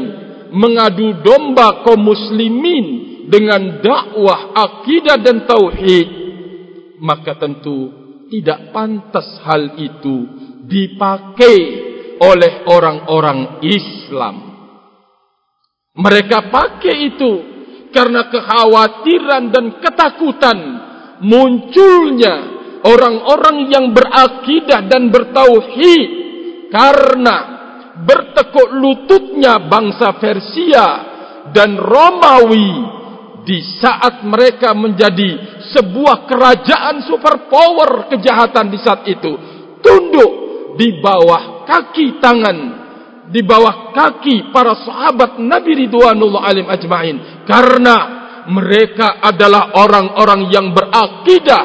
mengadu 0.55 1.19
domba 1.25 1.83
kaum 1.83 1.99
muslimin 1.99 3.14
dengan 3.25 3.81
dakwah 3.81 4.53
akidah 4.53 5.17
dan 5.19 5.45
tauhid 5.49 6.07
maka 7.01 7.35
tentu 7.35 7.91
tidak 8.29 8.73
pantas 8.73 9.41
hal 9.45 9.77
itu 9.77 10.15
dipakai 10.65 11.57
oleh 12.19 12.65
orang-orang 12.65 13.61
Islam. 13.61 14.35
Mereka 15.95 16.51
pakai 16.51 16.95
itu 17.07 17.33
karena 17.93 18.27
kekhawatiran 18.27 19.43
dan 19.53 19.65
ketakutan 19.79 20.57
munculnya 21.23 22.35
orang-orang 22.83 23.71
yang 23.71 23.95
berakidah 23.95 24.83
dan 24.91 25.07
bertauhid 25.07 26.09
karena 26.67 27.35
bertekuk 28.03 28.75
lututnya 28.75 29.63
bangsa 29.71 30.19
Persia 30.19 30.87
dan 31.55 31.79
Romawi 31.79 33.04
di 33.45 33.61
saat 33.79 34.25
mereka 34.25 34.73
menjadi 34.73 35.61
sebuah 35.71 36.25
kerajaan 36.25 37.05
superpower 37.05 38.09
kejahatan 38.09 38.73
di 38.73 38.79
saat 38.81 39.05
itu. 39.05 39.31
Tunduk 39.85 40.31
di 40.75 40.97
bawah 40.99 41.63
kaki 41.69 42.17
tangan 42.17 42.57
di 43.29 43.41
bawah 43.41 43.93
kaki 43.93 44.53
para 44.53 44.77
sahabat 44.77 45.41
Nabi 45.41 45.85
Ridwanullah 45.85 46.41
alim 46.45 46.67
ajma'in. 46.69 47.45
Karena 47.45 47.95
mereka 48.49 49.21
adalah 49.21 49.73
orang-orang 49.77 50.49
yang 50.53 50.73
berakidah 50.73 51.63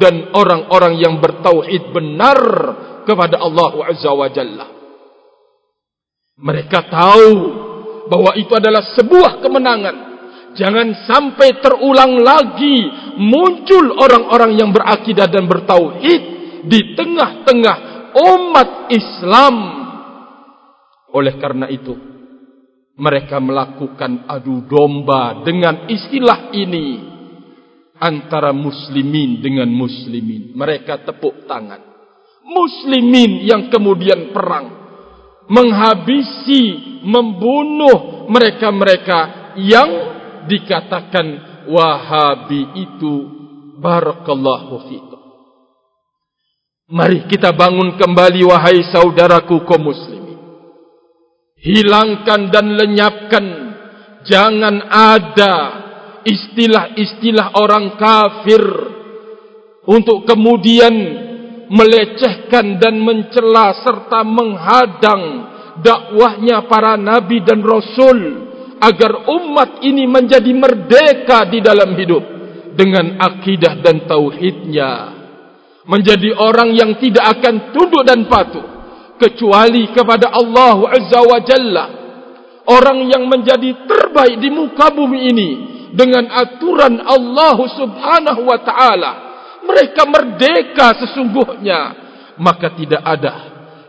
dan 0.00 0.32
orang-orang 0.32 0.96
yang 1.00 1.20
bertauhid 1.20 1.92
benar 1.92 2.40
kepada 3.04 3.40
Allah 3.40 3.72
Azza 3.92 4.12
wa 4.12 4.28
Jalla. 4.32 4.66
Mereka 6.34 6.78
tahu 6.90 7.32
bahwa 8.10 8.34
itu 8.36 8.50
adalah 8.52 8.82
sebuah 8.96 9.38
kemenangan 9.38 10.13
jangan 10.54 11.06
sampai 11.06 11.60
terulang 11.60 12.18
lagi 12.22 12.78
muncul 13.18 13.94
orang-orang 13.98 14.58
yang 14.58 14.70
berakidah 14.74 15.28
dan 15.30 15.46
bertauhid 15.46 16.22
di 16.66 16.80
tengah-tengah 16.96 17.76
umat 18.14 18.70
Islam. 18.90 19.56
Oleh 21.14 21.34
karena 21.38 21.70
itu, 21.70 21.94
mereka 22.98 23.38
melakukan 23.38 24.26
adu 24.26 24.66
domba 24.66 25.46
dengan 25.46 25.86
istilah 25.86 26.50
ini 26.50 27.14
antara 27.98 28.50
muslimin 28.50 29.38
dengan 29.38 29.70
muslimin. 29.70 30.54
Mereka 30.54 31.06
tepuk 31.06 31.46
tangan. 31.46 31.94
Muslimin 32.44 33.46
yang 33.46 33.70
kemudian 33.72 34.34
perang 34.34 34.84
menghabisi, 35.48 36.62
membunuh 37.04 38.24
mereka-mereka 38.32 39.52
yang 39.60 39.90
dikatakan 40.48 41.54
Wahabi 41.64 42.76
itu 42.76 43.14
barakallahu 43.80 44.84
fikum. 44.88 45.20
Mari 46.92 47.24
kita 47.24 47.56
bangun 47.56 47.96
kembali 47.96 48.44
wahai 48.44 48.84
saudaraku 48.92 49.64
kaum 49.64 49.88
muslimin. 49.88 50.36
Hilangkan 51.56 52.52
dan 52.52 52.76
lenyapkan 52.76 53.44
jangan 54.28 54.84
ada 54.92 55.54
istilah-istilah 56.28 57.56
orang 57.56 57.96
kafir 57.96 58.60
untuk 59.88 60.28
kemudian 60.28 60.92
melecehkan 61.72 62.76
dan 62.76 63.00
mencela 63.00 63.80
serta 63.80 64.20
menghadang 64.20 65.22
dakwahnya 65.80 66.68
para 66.68 67.00
nabi 67.00 67.40
dan 67.40 67.64
rasul 67.64 68.52
agar 68.80 69.30
umat 69.30 69.84
ini 69.84 70.06
menjadi 70.08 70.52
merdeka 70.54 71.46
di 71.50 71.62
dalam 71.62 71.94
hidup 71.94 72.22
dengan 72.74 73.18
akidah 73.22 73.78
dan 73.80 74.04
tauhidnya. 74.04 74.92
Menjadi 75.84 76.32
orang 76.32 76.72
yang 76.72 76.96
tidak 76.96 77.38
akan 77.38 77.76
tunduk 77.76 78.02
dan 78.08 78.24
patuh 78.24 78.64
kecuali 79.20 79.92
kepada 79.92 80.32
Allah 80.32 80.78
Azza 80.90 81.20
wa 81.22 81.38
Jalla. 81.44 81.86
Orang 82.64 83.04
yang 83.04 83.28
menjadi 83.28 83.84
terbaik 83.84 84.40
di 84.40 84.48
muka 84.48 84.88
bumi 84.88 85.20
ini 85.28 85.50
dengan 85.92 86.24
aturan 86.32 86.96
Allah 87.04 87.58
Subhanahu 87.60 88.42
wa 88.48 88.58
taala. 88.64 89.12
Mereka 89.64 90.02
merdeka 90.08 90.96
sesungguhnya. 91.04 91.80
Maka 92.40 92.74
tidak 92.74 93.04
ada 93.04 93.34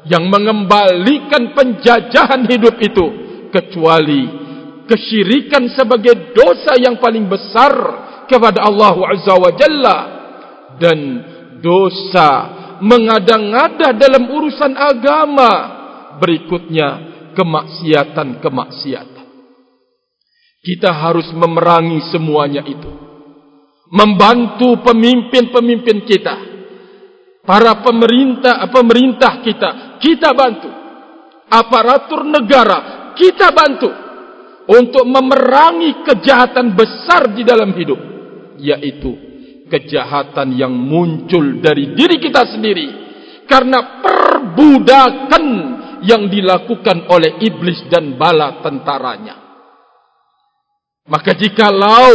yang 0.05 0.29
mengembalikan 0.29 1.55
penjajahan 1.57 2.45
hidup 2.45 2.77
itu 2.77 3.05
kecuali 3.49 4.45
kesyirikan 4.86 5.69
sebagai 5.73 6.33
dosa 6.33 6.77
yang 6.77 6.97
paling 7.01 7.25
besar 7.25 7.73
kepada 8.29 8.65
Allah 8.65 8.95
Azza 9.13 9.36
wa 9.38 9.51
Jalla. 9.53 9.97
Dan 10.75 10.99
dosa 11.63 12.29
mengada-ngada 12.81 13.95
dalam 13.95 14.29
urusan 14.29 14.73
agama. 14.75 15.51
Berikutnya 16.21 16.88
kemaksiatan-kemaksiatan. 17.36 19.25
Kita 20.65 20.89
harus 20.89 21.29
memerangi 21.36 22.01
semuanya 22.09 22.65
itu. 22.65 22.89
Membantu 23.93 24.81
pemimpin-pemimpin 24.81 25.97
kita. 26.09 26.36
Para 27.45 27.86
pemerintah 27.86 28.65
pemerintah 28.73 29.45
kita. 29.45 29.69
Kita 30.01 30.33
bantu. 30.33 30.71
Aparatur 31.45 32.25
negara 32.25 33.13
kita 33.15 33.53
bantu 33.55 34.05
untuk 34.66 35.05
memerangi 35.05 36.01
kejahatan 36.05 36.74
besar 36.74 37.34
di 37.34 37.45
dalam 37.45 37.74
hidup 37.78 37.99
yaitu 38.57 39.13
kejahatan 39.70 40.53
yang 40.53 40.74
muncul 40.74 41.61
dari 41.61 41.93
diri 41.97 42.18
kita 42.22 42.43
sendiri 42.53 42.88
karena 43.45 44.01
perbudakan 44.01 45.45
yang 46.05 46.30
dilakukan 46.30 47.09
oleh 47.09 47.41
iblis 47.41 47.86
dan 47.89 48.18
bala 48.18 48.61
tentaranya. 48.61 49.36
Maka 51.05 51.38
jikalau 51.38 52.13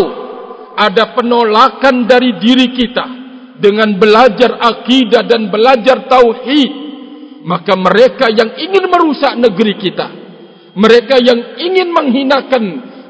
ada 0.74 1.14
penolakan 1.14 2.07
dari 2.07 2.38
diri 2.42 2.74
kita 2.74 3.07
dengan 3.61 3.94
belajar 3.98 4.59
akidah 4.59 5.22
dan 5.26 5.46
belajar 5.53 6.11
tauhid, 6.11 6.72
maka 7.46 7.78
mereka 7.78 8.26
yang 8.30 8.51
ingin 8.59 8.90
merusak 8.90 9.38
negeri 9.38 9.74
kita, 9.78 10.07
mereka 10.76 11.18
yang 11.18 11.58
ingin 11.58 11.88
menghinakan 11.90 12.64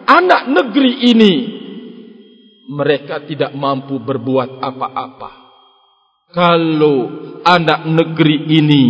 anak 0.08 0.48
negeri 0.48 0.92
ini, 1.12 1.34
mereka 2.70 3.26
tidak 3.26 3.52
mampu 3.52 3.98
berbuat 3.98 4.62
apa-apa. 4.62 5.30
Kalau 6.30 6.98
anak 7.42 7.90
negeri 7.90 8.46
ini 8.46 8.82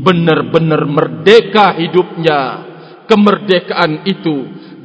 benar-benar 0.00 0.88
merdeka 0.88 1.76
hidupnya, 1.76 2.40
kemerdekaan 3.04 4.08
itu 4.08 4.36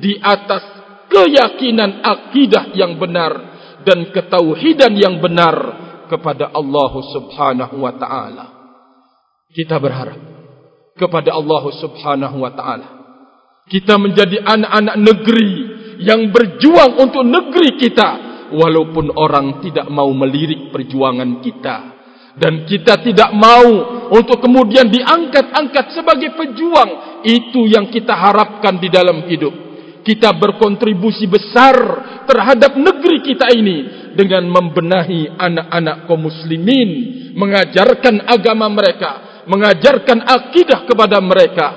di 0.03 0.19
atas 0.19 0.63
keyakinan 1.07 2.03
akidah 2.03 2.75
yang 2.75 2.99
benar 2.99 3.31
dan 3.87 4.11
ketauhidan 4.11 4.93
yang 4.99 5.23
benar 5.23 5.55
kepada 6.11 6.51
Allah 6.51 6.93
Subhanahu 7.15 7.75
wa 7.79 7.93
taala. 7.95 8.45
Kita 9.51 9.79
berharap 9.79 10.19
kepada 10.99 11.31
Allah 11.31 11.63
Subhanahu 11.79 12.37
wa 12.43 12.51
taala. 12.51 13.00
Kita 13.69 13.95
menjadi 13.97 14.41
anak-anak 14.41 14.97
negeri 14.99 15.51
yang 16.01 16.33
berjuang 16.33 16.97
untuk 16.97 17.21
negeri 17.21 17.77
kita 17.77 18.09
walaupun 18.51 19.13
orang 19.13 19.61
tidak 19.63 19.87
mau 19.87 20.09
melirik 20.11 20.73
perjuangan 20.73 21.39
kita 21.39 22.01
dan 22.37 22.63
kita 22.63 23.03
tidak 23.03 23.31
mau 23.35 23.67
untuk 24.11 24.39
kemudian 24.39 24.87
diangkat-angkat 24.87 25.91
sebagai 25.91 26.31
pejuang. 26.35 27.23
Itu 27.27 27.67
yang 27.67 27.91
kita 27.91 28.15
harapkan 28.15 28.79
di 28.79 28.87
dalam 28.87 29.27
hidup. 29.27 29.51
Kita 30.01 30.33
berkontribusi 30.33 31.29
besar 31.29 31.75
terhadap 32.25 32.73
negeri 32.73 33.21
kita 33.21 33.53
ini 33.53 33.77
dengan 34.17 34.49
membenahi 34.49 35.37
anak-anak 35.37 36.09
kaum 36.09 36.25
muslimin, 36.25 36.89
mengajarkan 37.37 38.25
agama 38.25 38.65
mereka, 38.73 39.43
mengajarkan 39.45 40.25
akidah 40.25 40.89
kepada 40.89 41.21
mereka 41.21 41.67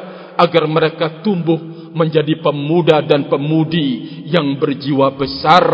agar 0.41 0.64
mereka 0.64 1.20
tumbuh 1.20 1.74
menjadi 1.95 2.42
pemuda 2.42 3.07
dan 3.07 3.30
pemudi 3.30 4.26
yang 4.26 4.59
berjiwa 4.59 5.14
besar 5.14 5.64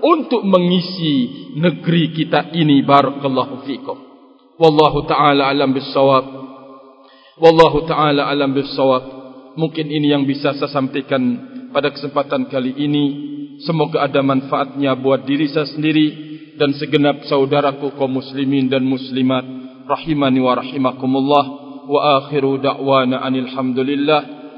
untuk 0.00 0.40
mengisi 0.44 1.48
negeri 1.56 2.16
kita 2.16 2.52
ini 2.56 2.80
barakallahu 2.80 3.68
fikum. 3.68 3.98
Wallahu 4.56 5.04
taala 5.04 5.52
alam 5.52 5.76
bisawab 5.76 6.24
wallahu 7.36 7.84
taala 7.84 8.30
alam 8.30 8.54
bisawab 8.54 9.02
mungkin 9.58 9.90
ini 9.90 10.14
yang 10.14 10.24
bisa 10.24 10.54
saya 10.54 10.70
sampaikan 10.72 11.22
pada 11.70 11.92
kesempatan 11.92 12.48
kali 12.48 12.72
ini. 12.74 13.04
Semoga 13.64 14.02
ada 14.02 14.18
manfaatnya 14.18 14.98
buat 14.98 15.22
diri 15.28 15.46
saya 15.46 15.70
sendiri 15.70 16.06
dan 16.58 16.74
segenap 16.74 17.22
saudaraku 17.30 17.94
kaum 17.94 18.18
muslimin 18.18 18.66
dan 18.66 18.82
muslimat 18.82 19.46
rahimani 19.86 20.40
wa 20.42 20.52
rahimakumullah. 20.58 21.44
Wa 21.84 22.00
akhiru 22.24 22.58
da'wana 22.64 23.20
anil 23.20 23.46
hamdulillah 23.52 24.43